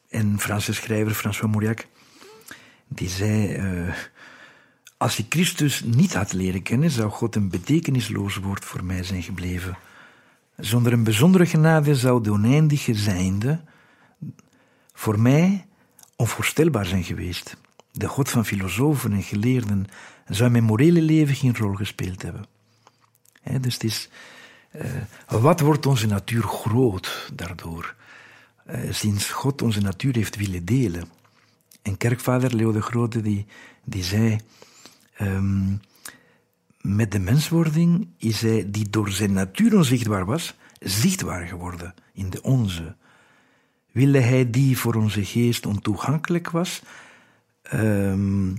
en 0.09 0.39
Franse 0.39 0.75
schrijver 0.75 1.15
François 1.15 1.51
Mauriac, 1.51 1.87
die 2.89 3.09
zei... 3.09 3.57
Uh, 3.57 3.95
als 4.99 5.19
ik 5.19 5.27
Christus 5.29 5.83
niet 5.83 6.15
had 6.15 6.33
leren 6.33 6.63
kennen, 6.63 6.91
zou 6.91 7.11
God 7.11 7.37
een 7.37 7.49
betekenisloos 7.49 8.37
woord 8.37 8.65
voor 8.65 8.85
mij 8.85 9.03
zijn 9.03 9.23
gebleven. 9.23 9.79
Zonder 10.57 10.93
een 10.93 11.05
bijzondere 11.05 11.47
genade 11.47 11.95
zou 11.95 12.23
de 12.23 12.31
oneindige 12.31 12.95
zijnde 12.95 13.61
voor 14.93 15.21
mij 15.21 15.67
onvoorstelbaar 16.17 16.87
zijn 16.87 17.05
geweest. 17.05 17.57
De 17.93 18.09
God 18.09 18.31
van 18.31 18.45
filosofen 18.45 19.13
en 19.13 19.23
geleerden 19.23 19.87
zou 20.27 20.51
mijn 20.51 20.65
morele 20.65 21.03
leven 21.03 21.35
geen 21.35 21.57
rol 21.57 21.75
gespeeld 21.75 22.23
hebben. 22.23 22.45
Dus 23.61 23.75
het 23.75 23.85
is, 23.85 24.09
uh, 24.77 24.83
wat 25.41 25.61
wordt 25.61 25.87
onze 25.87 26.07
natuur 26.07 26.43
groot 26.43 27.31
daardoor? 27.35 27.95
Uh, 28.71 28.93
sinds 28.93 29.31
God 29.31 29.63
onze 29.63 29.81
natuur 29.81 30.15
heeft 30.15 30.37
willen 30.37 30.65
delen. 30.65 31.09
En 31.83 31.97
kerkvader 31.97 32.55
Leo 32.55 32.73
de 32.73 32.83
Grote 32.83 33.21
die, 33.21 33.47
die 33.85 34.05
zei, 34.05 34.39
Um, 35.21 35.81
met 36.81 37.13
de 37.13 37.19
menswording 37.19 38.09
is 38.19 38.41
hij, 38.41 38.65
die 38.71 38.91
door 38.91 39.11
zijn 39.11 39.33
natuur 39.33 39.77
onzichtbaar 39.77 40.25
was, 40.25 40.55
zichtbaar 40.81 41.47
geworden 41.47 41.95
in 42.13 42.31
de 42.31 42.43
onze. 42.43 42.97
Wilde 43.93 44.21
hij 44.21 44.51
die 44.51 44.79
voor 44.79 44.95
onze 44.95 45.25
geest 45.25 45.67
ontoegankelijk 45.67 46.51
was, 46.51 46.83
um, 47.75 48.57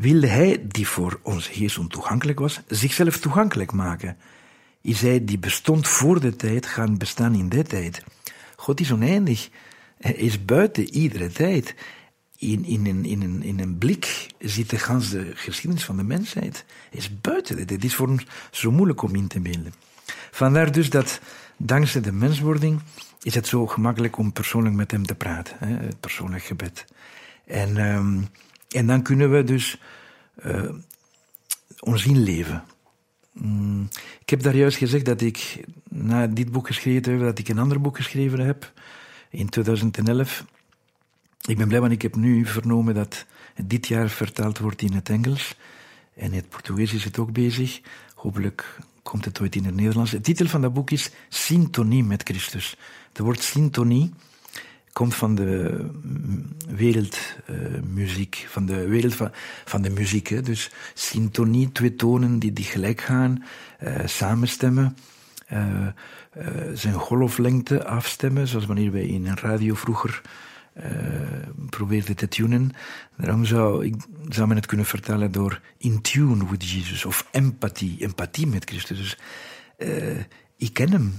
wilde 0.00 0.26
hij 0.26 0.66
die 0.68 0.88
voor 0.88 1.20
onze 1.22 1.52
geest 1.52 1.78
ontoegankelijk 1.78 2.38
was, 2.38 2.60
zichzelf 2.66 3.18
toegankelijk 3.18 3.72
maken. 3.72 4.16
Is 4.80 5.00
hij 5.00 5.24
die 5.24 5.38
bestond 5.38 5.88
voor 5.88 6.20
de 6.20 6.36
tijd 6.36 6.66
gaan 6.66 6.98
bestaan 6.98 7.34
in 7.34 7.48
de 7.48 7.62
tijd. 7.62 8.04
God 8.56 8.80
is 8.80 8.92
oneindig. 8.92 9.48
Hij 9.98 10.12
is 10.12 10.44
buiten 10.44 10.94
iedere 10.94 11.32
tijd 11.32 11.74
in, 12.36 12.64
in, 12.64 12.86
een, 12.86 13.04
in, 13.04 13.22
een, 13.22 13.42
in 13.42 13.60
een 13.60 13.78
blik 13.78 14.26
zit 14.38 14.70
de 14.70 14.78
ganse 14.78 15.30
geschiedenis 15.34 15.84
van 15.84 15.96
de 15.96 16.02
mensheid. 16.02 16.64
is 16.90 17.20
buiten. 17.20 17.66
Dit 17.66 17.84
is 17.84 17.94
voor 17.94 18.08
ons 18.08 18.26
zo 18.50 18.70
moeilijk 18.70 19.02
om 19.02 19.14
in 19.14 19.28
te 19.28 19.40
beelden. 19.40 19.74
Vandaar 20.30 20.72
dus 20.72 20.90
dat 20.90 21.20
dankzij 21.56 22.00
de 22.00 22.12
menswording 22.12 22.80
is 23.22 23.34
het 23.34 23.46
zo 23.46 23.66
gemakkelijk 23.66 24.16
om 24.16 24.32
persoonlijk 24.32 24.74
met 24.74 24.90
hem 24.90 25.06
te 25.06 25.14
praten. 25.14 25.56
Hè, 25.58 25.86
het 25.86 26.00
persoonlijk 26.00 26.44
gebed. 26.44 26.84
En, 27.46 27.76
um, 27.76 28.28
en 28.68 28.86
dan 28.86 29.02
kunnen 29.02 29.30
we 29.30 29.44
dus 29.44 29.80
uh, 30.44 30.70
ons 31.78 32.06
inleven. 32.06 32.64
Mm, 33.32 33.88
ik 34.20 34.30
heb 34.30 34.42
daar 34.42 34.56
juist 34.56 34.78
gezegd 34.78 35.04
dat 35.04 35.20
ik 35.20 35.60
na 35.88 36.26
dit 36.26 36.52
boek 36.52 36.66
geschreven 36.66 37.12
heb, 37.12 37.20
dat 37.20 37.38
ik 37.38 37.48
een 37.48 37.58
ander 37.58 37.80
boek 37.80 37.96
geschreven 37.96 38.38
heb 38.38 38.72
in 39.30 39.48
2011. 39.48 40.44
Ik 41.46 41.56
ben 41.56 41.68
blij, 41.68 41.80
want 41.80 41.92
ik 41.92 42.02
heb 42.02 42.16
nu 42.16 42.46
vernomen 42.46 42.94
dat 42.94 43.26
het 43.54 43.70
dit 43.70 43.86
jaar 43.86 44.08
vertaald 44.08 44.58
wordt 44.58 44.82
in 44.82 44.92
het 44.92 45.08
Engels. 45.08 45.56
En 46.14 46.24
in 46.24 46.38
het 46.38 46.48
Portugees 46.48 46.92
is 46.92 47.04
het 47.04 47.18
ook 47.18 47.32
bezig. 47.32 47.80
Hopelijk 48.14 48.78
komt 49.02 49.24
het 49.24 49.40
ooit 49.40 49.56
in 49.56 49.64
het 49.64 49.74
Nederlands. 49.74 50.10
De 50.10 50.20
titel 50.20 50.46
van 50.46 50.60
dat 50.60 50.72
boek 50.72 50.90
is 50.90 51.10
Syntonie 51.28 52.04
met 52.04 52.22
Christus. 52.22 52.76
Het 53.08 53.18
woord 53.18 53.42
syntonie 53.42 54.12
komt 54.98 55.14
van 55.14 55.34
de 55.34 55.84
wereldmuziek, 56.68 58.46
van 58.48 58.66
de 58.66 58.88
wereld 58.88 59.14
van, 59.14 59.30
van 59.64 59.82
de 59.82 59.90
muziek. 59.90 60.28
Hè. 60.28 60.42
Dus 60.42 60.70
syntonie, 60.94 61.72
twee 61.72 61.94
tonen 61.94 62.38
die, 62.38 62.52
die 62.52 62.64
gelijk 62.64 63.00
gaan, 63.00 63.44
uh, 63.82 64.06
samenstemmen. 64.06 64.96
Uh, 65.52 65.86
zijn 66.72 66.94
golflengte 66.94 67.84
afstemmen, 67.84 68.48
zoals 68.48 68.66
wanneer 68.66 68.92
wij 68.92 69.06
in 69.06 69.26
een 69.26 69.38
radio 69.38 69.74
vroeger 69.74 70.22
probeerden 71.70 72.16
te 72.16 72.28
tunen. 72.28 72.70
Daarom 73.16 73.44
zou, 73.44 73.84
ik, 73.86 73.94
zou 74.28 74.48
men 74.48 74.56
het 74.56 74.66
kunnen 74.66 74.86
vertalen 74.86 75.32
door 75.32 75.60
in 75.76 76.00
tune 76.00 76.50
with 76.50 76.70
Jesus, 76.70 77.04
of 77.04 77.26
empathie, 77.30 77.96
empathie 77.98 78.46
met 78.46 78.64
Christus. 78.64 78.98
Dus 78.98 79.18
ik 80.56 80.72
ken 80.72 80.90
hem. 80.90 81.14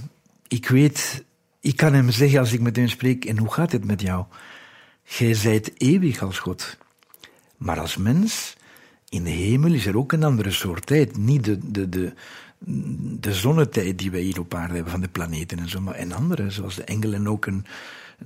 Ik 0.48 0.68
weet 0.68 1.24
ik 1.60 1.76
kan 1.76 1.92
hem 1.92 2.10
zeggen 2.10 2.38
als 2.38 2.52
ik 2.52 2.60
met 2.60 2.76
hem 2.76 2.88
spreek, 2.88 3.24
en 3.24 3.38
hoe 3.38 3.52
gaat 3.52 3.72
het 3.72 3.84
met 3.84 4.00
jou? 4.00 4.24
Gij 5.04 5.34
zijt 5.34 5.72
eeuwig 5.76 6.22
als 6.22 6.38
God. 6.38 6.76
Maar 7.56 7.80
als 7.80 7.96
mens, 7.96 8.56
in 9.08 9.24
de 9.24 9.30
hemel 9.30 9.72
is 9.72 9.86
er 9.86 9.96
ook 9.96 10.12
een 10.12 10.24
andere 10.24 10.50
soort 10.50 10.86
tijd. 10.86 11.16
Niet 11.16 11.44
de, 11.44 11.70
de, 11.70 11.88
de, 11.88 12.12
de 13.20 13.34
zonnetijd 13.34 13.98
die 13.98 14.10
wij 14.10 14.20
hier 14.20 14.40
op 14.40 14.54
aarde 14.54 14.74
hebben 14.74 14.92
van 14.92 15.00
de 15.00 15.08
planeten 15.08 15.58
en 15.58 15.68
zo, 15.68 15.80
maar 15.80 15.98
een 15.98 16.12
andere, 16.12 16.50
zoals 16.50 16.74
de 16.74 16.84
engelen 16.84 17.26
ook 17.26 17.46
een. 17.46 17.64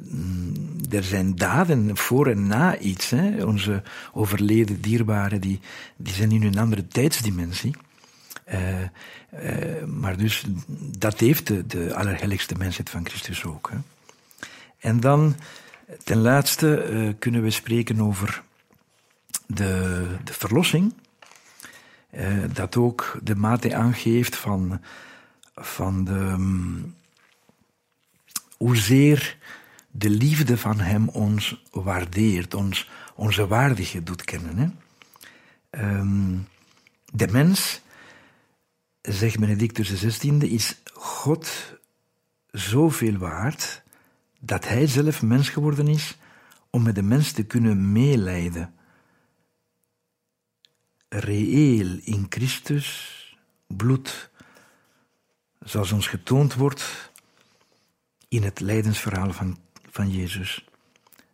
Mm, 0.08 0.52
er 0.90 1.04
zijn 1.04 1.36
daden 1.36 1.96
voor 1.96 2.26
en 2.26 2.46
na 2.46 2.78
iets. 2.78 3.10
Hè? 3.10 3.44
Onze 3.44 3.82
overleden 4.12 4.80
dierbaren, 4.80 5.40
die, 5.40 5.60
die 5.96 6.14
zijn 6.14 6.32
in 6.32 6.42
een 6.42 6.58
andere 6.58 6.86
tijdsdimensie. 6.86 7.74
Uh, 8.52 8.80
uh, 8.80 9.84
maar 9.84 10.16
dus 10.16 10.44
dat 10.78 11.20
heeft 11.20 11.46
de, 11.46 11.66
de 11.66 12.54
mensheid 12.58 12.90
van 12.90 13.06
Christus 13.06 13.44
ook. 13.44 13.70
En 14.78 15.00
dan, 15.00 15.36
ten 16.04 16.18
laatste, 16.18 16.90
uh, 16.90 17.12
kunnen 17.18 17.42
we 17.42 17.50
spreken 17.50 18.00
over 18.00 18.42
de, 19.46 20.06
de 20.24 20.32
verlossing. 20.32 20.94
dat 22.52 22.76
ook 22.76 23.18
de 23.22 23.34
mate 23.34 23.74
aangeeft 23.74 24.36
van, 24.36 24.80
van 25.54 26.04
de, 26.04 26.12
um, 26.12 26.94
hoezeer 28.56 29.36
de 29.90 30.10
liefde 30.10 30.58
van 30.58 30.80
Hem 30.80 31.08
ons 31.08 31.62
waardeert, 31.70 32.54
ons 32.54 32.90
onze 33.14 33.46
waardigheid 33.46 34.06
doet 34.06 34.24
kennen. 34.24 34.58
Hè. 34.58 34.68
Um, 35.98 36.48
de 37.12 37.28
mens 37.28 37.80
zegt 39.12 39.38
Benedictus 39.38 39.88
XVI, 39.88 40.38
is 40.38 40.82
God 40.92 41.78
zoveel 42.50 43.16
waard 43.16 43.82
dat 44.40 44.68
hij 44.68 44.86
zelf 44.86 45.22
mens 45.22 45.48
geworden 45.48 45.88
is 45.88 46.16
om 46.70 46.82
met 46.82 46.94
de 46.94 47.02
mens 47.02 47.32
te 47.32 47.42
kunnen 47.42 47.92
meeleiden. 47.92 48.74
Reëel 51.08 51.98
in 52.02 52.26
Christus 52.28 53.10
bloed, 53.66 54.30
zoals 55.60 55.92
ons 55.92 56.06
getoond 56.06 56.54
wordt 56.54 57.10
in 58.28 58.42
het 58.42 58.60
lijdensverhaal 58.60 59.32
van, 59.32 59.58
van 59.90 60.10
Jezus. 60.10 60.68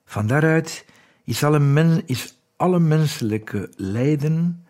Van 0.05 0.27
daaruit 0.27 0.85
is 1.25 1.45
alle, 1.45 2.03
is 2.07 2.35
alle 2.57 2.79
menselijke 2.79 3.73
lijden 3.77 4.65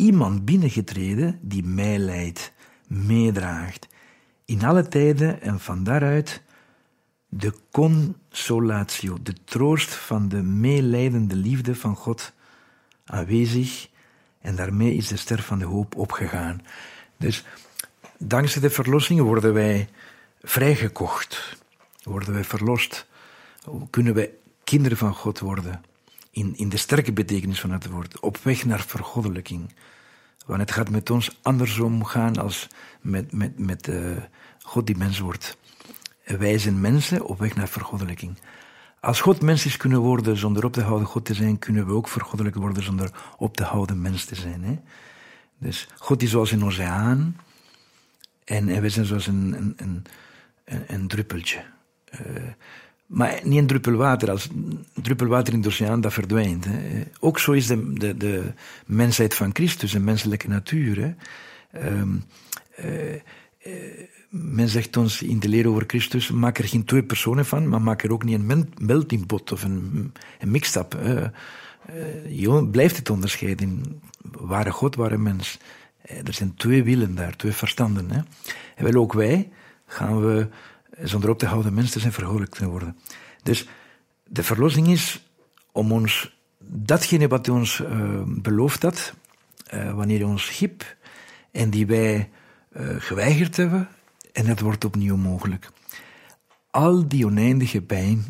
iemand 0.00 0.44
binnengetreden 0.44 1.38
die 1.42 1.64
mij 1.64 1.98
leidt, 1.98 2.52
meedraagt, 2.86 3.86
in 4.44 4.64
alle 4.64 4.88
tijden 4.88 5.42
en 5.42 5.60
van 5.60 5.84
daaruit 5.84 6.42
de 7.28 7.54
consolatio, 7.70 9.18
de 9.22 9.34
troost 9.44 9.94
van 9.94 10.28
de 10.28 10.42
meeleidende 10.42 11.34
liefde 11.34 11.74
van 11.74 11.96
God 11.96 12.32
aanwezig. 13.04 13.88
En 14.40 14.56
daarmee 14.56 14.94
is 14.94 15.08
de 15.08 15.16
ster 15.16 15.42
van 15.42 15.58
de 15.58 15.64
hoop 15.64 15.96
opgegaan. 15.96 16.62
Dus 17.16 17.44
dankzij 18.18 18.60
de 18.60 18.70
verlossing 18.70 19.20
worden 19.20 19.52
wij 19.52 19.88
vrijgekocht, 20.42 21.58
worden 22.02 22.32
wij 22.32 22.44
verlost, 22.44 23.06
kunnen 23.90 24.14
wij 24.14 24.30
kinderen 24.64 24.98
van 24.98 25.14
God 25.14 25.38
worden 25.38 25.80
in, 26.30 26.56
in 26.56 26.68
de 26.68 26.76
sterke 26.76 27.12
betekenis 27.12 27.60
van 27.60 27.70
het 27.70 27.86
woord, 27.86 28.20
op 28.20 28.36
weg 28.36 28.64
naar 28.64 28.80
vergoddelijking. 28.80 29.74
Want 30.46 30.60
het 30.60 30.70
gaat 30.70 30.90
met 30.90 31.10
ons 31.10 31.38
andersom 31.42 32.04
gaan 32.04 32.36
als 32.36 32.66
met, 33.00 33.32
met, 33.32 33.58
met 33.58 33.88
uh, 33.88 34.16
God 34.62 34.86
die 34.86 34.96
mens 34.96 35.18
wordt. 35.18 35.58
Wij 36.24 36.58
zijn 36.58 36.80
mensen 36.80 37.24
op 37.24 37.38
weg 37.38 37.54
naar 37.54 37.68
vergoddelijking. 37.68 38.38
Als 39.00 39.20
God 39.20 39.42
mens 39.42 39.66
is 39.66 39.76
kunnen 39.76 40.00
worden 40.00 40.36
zonder 40.36 40.64
op 40.64 40.72
te 40.72 40.82
houden 40.82 41.08
God 41.08 41.24
te 41.24 41.34
zijn, 41.34 41.58
kunnen 41.58 41.86
we 41.86 41.92
ook 41.92 42.08
vergoddelijk 42.08 42.56
worden 42.56 42.82
zonder 42.82 43.10
op 43.36 43.56
te 43.56 43.64
houden 43.64 44.00
mens 44.00 44.24
te 44.24 44.34
zijn. 44.34 44.64
Hè? 44.64 44.78
Dus 45.58 45.88
God 45.98 46.22
is 46.22 46.30
zoals 46.30 46.50
een 46.50 46.64
oceaan 46.64 47.36
en, 48.44 48.68
en 48.68 48.80
wij 48.80 48.90
zijn 48.90 49.06
zoals 49.06 49.26
een, 49.26 49.54
een, 49.56 49.74
een, 49.76 50.04
een 50.86 51.08
druppeltje. 51.08 51.64
Uh, 52.12 52.42
maar 53.10 53.40
niet 53.42 53.58
een 53.58 53.66
druppel 53.66 53.92
water. 53.92 54.30
Als 54.30 54.48
een 54.48 54.86
druppel 55.02 55.26
water 55.26 55.52
in 55.52 55.60
de 55.60 55.68
oceaan, 55.68 56.00
dat 56.00 56.12
verdwijnt. 56.12 56.66
Ook 57.20 57.38
zo 57.38 57.52
is 57.52 57.66
de, 57.66 57.92
de, 57.92 58.16
de 58.16 58.52
mensheid 58.86 59.34
van 59.34 59.50
Christus, 59.52 59.92
een 59.92 60.04
menselijke 60.04 60.48
natuur. 60.48 61.14
Um, 61.84 62.24
uh, 62.84 63.12
uh, 63.12 63.20
men 64.28 64.68
zegt 64.68 64.96
ons 64.96 65.22
in 65.22 65.38
de 65.38 65.48
leer 65.48 65.68
over 65.68 65.84
Christus, 65.86 66.30
maak 66.30 66.58
er 66.58 66.68
geen 66.68 66.84
twee 66.84 67.02
personen 67.02 67.46
van, 67.46 67.68
maar 67.68 67.82
maak 67.82 68.02
er 68.02 68.12
ook 68.12 68.24
niet 68.24 68.40
een 68.40 68.72
melting 68.78 69.26
pot 69.26 69.52
of 69.52 69.62
een, 69.62 70.12
mixtap. 70.44 70.94
Uh, 71.04 71.26
je 72.28 72.68
blijft 72.70 72.96
het 72.96 73.10
onderscheiden. 73.10 74.00
Ware 74.30 74.70
God, 74.70 74.94
ware 74.94 75.18
mens. 75.18 75.58
er 76.02 76.32
zijn 76.32 76.54
twee 76.54 76.82
wielen 76.82 77.14
daar, 77.14 77.36
twee 77.36 77.52
verstanden. 77.52 78.10
Hè. 78.10 78.20
En 78.74 78.84
wel 78.84 79.02
ook 79.02 79.12
wij 79.12 79.50
gaan 79.86 80.20
we 80.20 80.48
zonder 81.02 81.30
op 81.30 81.38
te 81.38 81.46
houden 81.46 81.74
mensen 81.74 82.00
zijn 82.00 82.12
vergoddelijkt 82.12 82.56
te 82.56 82.66
worden. 82.66 82.96
Dus 83.42 83.68
de 84.24 84.42
verlossing 84.42 84.88
is 84.88 85.28
om 85.72 85.92
ons 85.92 86.38
datgene 86.58 87.28
wat 87.28 87.46
hij 87.46 87.54
ons 87.54 87.78
uh, 87.78 88.22
beloofd 88.26 88.82
had, 88.82 89.14
uh, 89.74 89.94
wanneer 89.94 90.18
hij 90.18 90.28
ons 90.28 90.44
schip 90.44 90.96
en 91.50 91.70
die 91.70 91.86
wij 91.86 92.30
uh, 92.72 92.94
geweigerd 92.98 93.56
hebben, 93.56 93.88
en 94.32 94.46
het 94.46 94.60
wordt 94.60 94.84
opnieuw 94.84 95.16
mogelijk. 95.16 95.68
Al 96.70 97.08
die 97.08 97.26
oneindige 97.26 97.80
pijn 97.80 98.24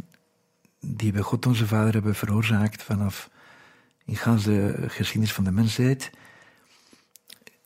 die 0.80 1.12
we 1.12 1.22
God 1.22 1.46
onze 1.46 1.66
Vader 1.66 1.92
hebben 1.92 2.14
veroorzaakt 2.14 2.82
vanaf 2.82 3.30
in 4.04 4.16
gans 4.16 4.44
de 4.44 4.84
geschiedenis 4.88 5.32
van 5.32 5.44
de 5.44 5.50
mensheid, 5.50 6.10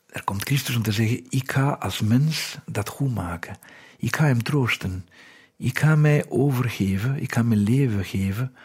er 0.09 0.23
komt 0.23 0.43
Christus 0.43 0.75
om 0.75 0.81
te 0.81 0.91
zeggen, 0.91 1.25
ik 1.29 1.51
ga 1.51 1.69
als 1.69 2.01
mens 2.01 2.57
dat 2.65 2.89
goed 2.89 3.13
maken. 3.13 3.57
Ik 3.97 4.15
ga 4.15 4.25
hem 4.25 4.43
troosten. 4.43 5.05
Ik 5.57 5.79
ga 5.79 5.95
mij 5.95 6.25
overgeven. 6.29 7.21
Ik 7.21 7.33
ga 7.33 7.43
mijn 7.43 7.59
leven 7.59 8.05
geven. 8.05 8.55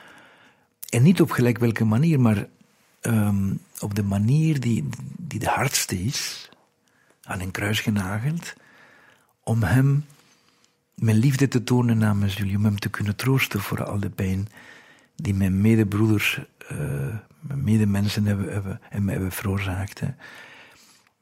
En 0.89 1.03
niet 1.03 1.21
op 1.21 1.31
gelijk 1.31 1.59
welke 1.59 1.85
manier, 1.85 2.21
maar 2.21 2.47
um, 3.03 3.61
op 3.79 3.95
de 3.95 4.03
manier 4.03 4.61
die, 4.61 4.89
die 5.17 5.39
de 5.39 5.49
hardste 5.49 6.03
is. 6.03 6.49
Aan 7.23 7.41
een 7.41 7.51
kruis 7.51 7.81
genageld. 7.81 8.55
Om 9.43 9.63
hem 9.63 10.05
mijn 10.95 11.17
liefde 11.17 11.49
te 11.49 11.65
tonen 11.65 11.99
namens 11.99 12.37
jullie. 12.37 12.57
Om 12.57 12.65
hem 12.65 12.79
te 12.79 12.91
kunnen 12.91 13.17
troosten 13.17 13.61
voor 13.61 13.85
al 13.85 14.01
de 14.01 14.11
pijn 14.11 14.49
die 15.17 15.35
mijn 15.35 15.61
medebroeders, 15.61 16.41
uh, 16.73 16.79
mijn 17.41 17.65
medemensen 17.65 18.25
hebben, 18.27 18.53
hebben, 18.53 18.81
en 18.91 19.05
mij 19.05 19.15
hebben 19.15 19.33
veroorzaakt. 19.33 20.03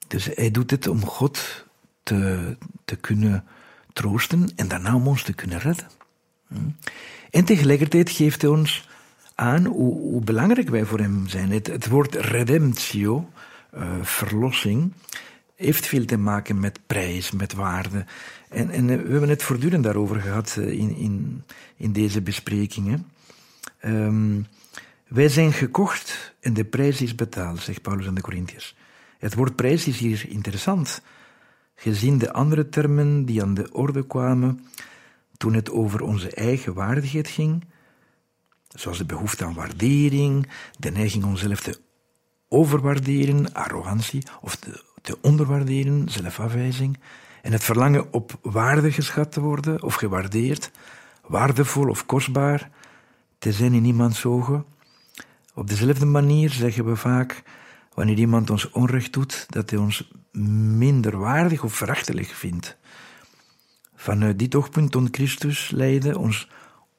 Dus 0.06 0.28
hij 0.34 0.50
doet 0.50 0.70
het 0.70 0.86
om 0.86 1.04
God 1.04 1.66
te, 2.02 2.56
te 2.84 2.96
kunnen 2.96 3.44
troosten 3.98 4.48
en 4.56 4.68
daarna 4.68 4.94
om 4.94 5.06
ons 5.06 5.22
te 5.22 5.32
kunnen 5.32 5.58
redden. 5.58 5.86
Hm? 6.48 6.54
En 7.30 7.44
tegelijkertijd 7.44 8.10
geeft 8.10 8.42
hij 8.42 8.50
ons 8.50 8.88
aan 9.34 9.64
hoe, 9.64 10.20
belangrijk 10.24 10.68
wij 10.68 10.84
voor 10.84 10.98
hem 10.98 11.28
zijn. 11.28 11.50
Het, 11.50 11.88
woord 11.88 12.14
redemptio, 12.14 13.30
uh, 13.74 13.82
verlossing, 14.02 14.92
heeft 15.56 15.86
veel 15.86 16.04
te 16.04 16.16
maken 16.16 16.60
met 16.60 16.78
prijs, 16.86 17.30
met 17.30 17.52
waarde. 17.52 18.04
En, 18.48 18.70
en 18.70 18.86
we 18.86 19.10
hebben 19.10 19.28
het 19.28 19.42
voortdurend 19.42 19.84
daarover 19.84 20.20
gehad 20.20 20.56
eh, 20.58 20.70
in, 20.70 20.96
in, 20.96 21.42
in 21.76 21.92
deze 21.92 22.20
besprekingen. 22.22 23.06
Um, 23.84 24.46
wij 25.08 25.28
zijn 25.28 25.52
gekocht 25.52 26.34
en 26.40 26.54
de 26.54 26.64
prijs 26.64 27.00
is 27.00 27.14
betaald, 27.14 27.60
zegt 27.60 27.82
Paulus 27.82 28.06
aan 28.06 28.14
de 28.14 28.20
Corinthiërs. 28.20 28.74
Het 29.18 29.34
woord 29.34 29.56
prijs 29.56 29.86
is 29.86 29.98
hier 29.98 30.24
interessant, 30.28 31.02
gezien 31.80 32.18
de 32.18 32.32
andere 32.32 32.68
termen 32.68 33.24
die 33.24 33.42
aan 33.42 33.54
de 33.54 33.72
orde 33.72 34.06
kwamen 34.06 34.66
toen 35.36 35.54
het 35.54 35.70
over 35.70 36.02
onze 36.02 36.30
eigen 36.30 36.74
waardigheid 36.74 37.28
ging, 37.28 37.64
zoals 38.68 38.98
de 38.98 39.04
behoefte 39.04 39.44
aan 39.44 39.54
waardering, 39.54 40.48
de 40.78 40.90
neiging 40.90 41.24
onszelf 41.24 41.60
te 41.60 41.80
overwaarderen, 42.48 43.52
arrogantie, 43.52 44.22
of 44.40 44.56
te, 44.56 44.82
te 45.02 45.18
onderwaarderen, 45.22 46.08
zelfafwijzing, 46.08 46.98
en 47.42 47.52
het 47.52 47.64
verlangen 47.64 48.12
op 48.12 48.38
waarde 48.42 48.92
geschat 48.92 49.32
te 49.32 49.40
worden 49.40 49.82
of 49.82 49.94
gewaardeerd, 49.94 50.70
waardevol 51.26 51.88
of 51.88 52.06
kostbaar 52.06 52.70
te 53.38 53.52
zijn 53.52 53.72
in 53.72 53.84
iemands 53.84 54.24
ogen. 54.24 54.64
Op 55.54 55.68
dezelfde 55.68 56.06
manier 56.06 56.50
zeggen 56.50 56.84
we 56.84 56.96
vaak, 56.96 57.42
wanneer 57.94 58.18
iemand 58.18 58.50
ons 58.50 58.70
onrecht 58.70 59.12
doet, 59.12 59.46
dat 59.48 59.70
hij 59.70 59.78
ons 59.78 60.10
minder 60.78 61.18
waardig 61.18 61.64
of 61.64 61.74
verachtelijk 61.74 62.28
vindt. 62.28 62.76
Vanuit 63.94 64.38
dit 64.38 64.54
oogpunt 64.54 64.90
toont 64.90 65.08
Christus 65.16 65.70
lijden 65.70 66.16
ons 66.16 66.48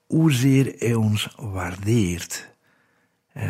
hoezeer 0.08 0.74
hij 0.78 0.94
ons 0.94 1.36
waardeert. 1.38 2.48
Uh, 3.38 3.44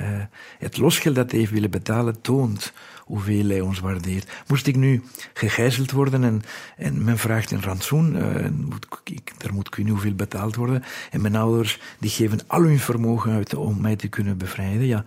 het 0.59 0.77
losgeld 0.77 1.15
dat 1.15 1.31
hij 1.31 1.39
heeft 1.39 1.51
willen 1.51 1.71
betalen 1.71 2.21
toont 2.21 2.73
hoeveel 3.09 3.47
hij 3.47 3.61
ons 3.61 3.79
waardeert. 3.79 4.43
Moest 4.47 4.67
ik 4.67 4.75
nu 4.75 5.03
gegijzeld 5.33 5.91
worden 5.91 6.23
en, 6.23 6.41
en 6.77 7.03
men 7.03 7.17
vraagt 7.17 7.51
een 7.51 7.61
rantsoen, 7.61 8.15
uh, 8.15 8.49
moet 8.49 8.87
ik, 9.03 9.33
kunnen 9.69 9.93
hoeveel 9.93 10.13
betaald 10.13 10.55
worden, 10.55 10.83
en 11.11 11.21
mijn 11.21 11.35
ouders 11.35 11.79
die 11.99 12.09
geven 12.09 12.39
al 12.47 12.61
hun 12.61 12.79
vermogen 12.79 13.31
uit 13.31 13.55
om 13.55 13.81
mij 13.81 13.95
te 13.95 14.07
kunnen 14.07 14.37
bevrijden, 14.37 14.85
ja, 14.85 15.03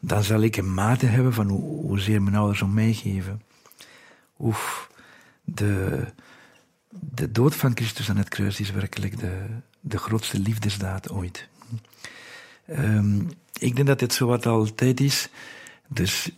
dan 0.00 0.22
zal 0.22 0.40
ik 0.40 0.56
een 0.56 0.74
mate 0.74 1.06
hebben 1.06 1.32
van 1.32 1.48
hoe, 1.48 1.86
hoezeer 1.86 2.22
mijn 2.22 2.36
ouders 2.36 2.62
om 2.62 2.74
mij 2.74 2.92
geven. 2.92 3.40
Oef, 4.38 4.90
de, 5.44 6.04
de 6.90 7.32
dood 7.32 7.54
van 7.54 7.76
Christus 7.76 8.10
aan 8.10 8.16
het 8.16 8.28
kruis 8.28 8.60
is 8.60 8.70
werkelijk 8.70 9.18
de, 9.18 9.46
de 9.80 9.98
grootste 9.98 10.38
liefdesdaad 10.38 11.10
ooit. 11.10 11.48
Um, 12.70 13.30
ik 13.58 13.76
denk 13.76 13.86
dat 13.86 14.00
het 14.00 14.12
zo 14.12 14.26
wat 14.26 14.46
altijd 14.46 15.00
is, 15.00 15.28
dus 15.88 16.30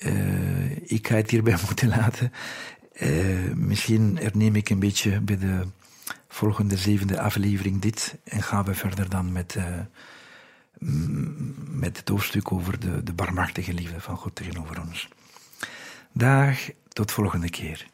uh, 0.00 0.90
ik 0.90 1.08
ga 1.08 1.14
het 1.14 1.30
hierbij 1.30 1.58
moeten 1.66 1.88
laten. 1.88 2.32
Uh, 3.00 3.52
misschien 3.54 4.18
herneem 4.20 4.56
ik 4.56 4.70
een 4.70 4.78
beetje 4.78 5.20
bij 5.20 5.38
de 5.38 5.66
volgende 6.28 6.76
zevende 6.76 7.20
aflevering 7.20 7.80
dit 7.80 8.16
en 8.24 8.42
gaan 8.42 8.64
we 8.64 8.74
verder 8.74 9.08
dan 9.08 9.32
met, 9.32 9.54
uh, 9.58 9.80
met 11.68 11.96
het 11.96 12.08
hoofdstuk 12.08 12.52
over 12.52 12.80
de, 12.80 13.02
de 13.02 13.12
barmachtige 13.12 13.72
liefde 13.72 14.00
van 14.00 14.16
God 14.16 14.34
tegenover 14.34 14.80
ons. 14.80 15.08
Dag, 16.12 16.58
tot 16.92 17.12
volgende 17.12 17.50
keer. 17.50 17.86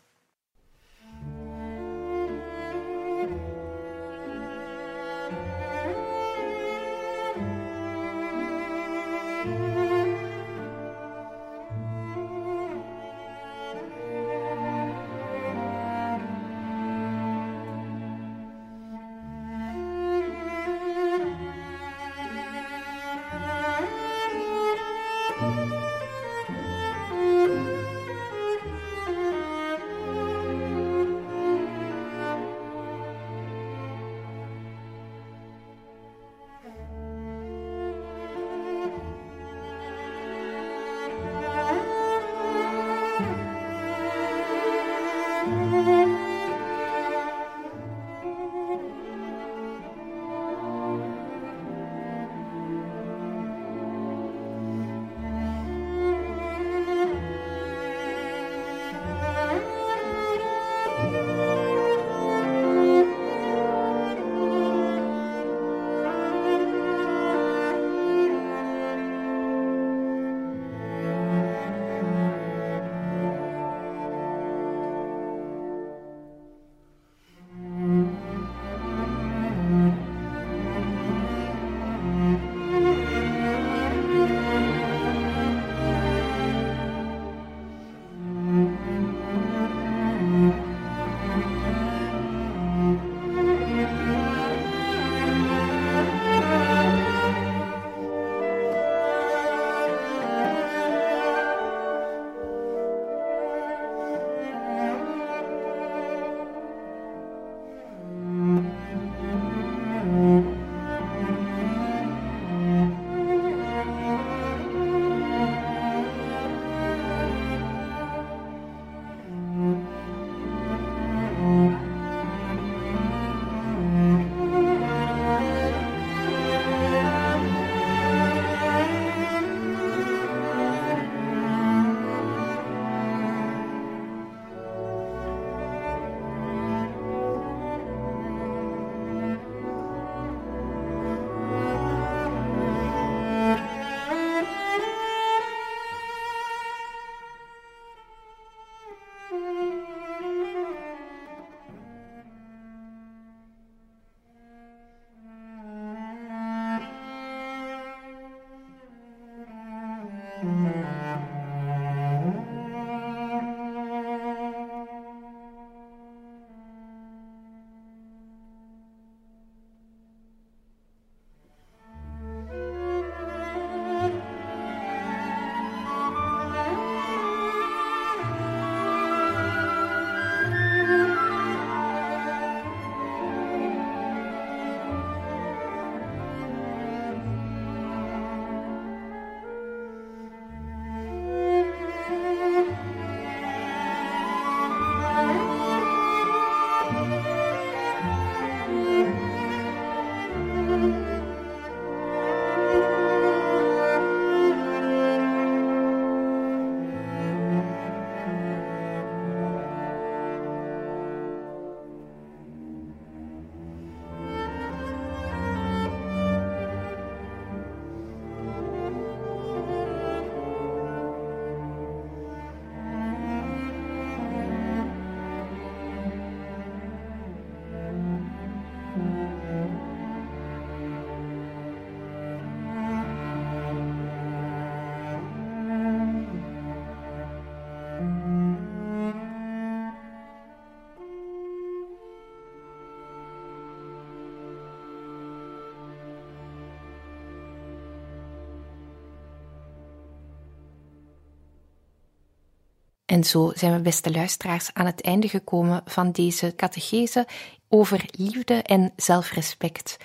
En 253.16 253.24
zo 253.24 253.52
zijn 253.54 253.72
we, 253.72 253.80
beste 253.80 254.10
luisteraars, 254.10 254.70
aan 254.72 254.86
het 254.86 255.02
einde 255.02 255.28
gekomen 255.28 255.82
van 255.84 256.12
deze 256.12 256.52
catechese 256.56 257.26
over 257.68 258.04
liefde 258.10 258.54
en 258.54 258.92
zelfrespect. 258.96 259.96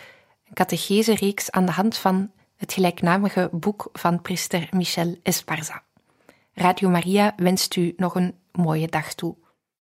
Een 0.48 0.54
catechese-reeks 0.54 1.52
aan 1.52 1.66
de 1.66 1.72
hand 1.72 1.98
van 1.98 2.32
het 2.58 2.74
gelijknamige 2.74 3.50
boek 3.52 3.90
van 3.94 4.22
priester 4.22 4.68
Michel 4.72 5.16
Esparza. 5.24 5.84
Radio 6.54 6.90
Maria 6.90 7.34
wenst 7.38 7.76
u 7.76 7.94
nog 7.98 8.16
een 8.16 8.36
mooie 8.52 8.88
dag 8.88 9.14
toe. 9.14 9.36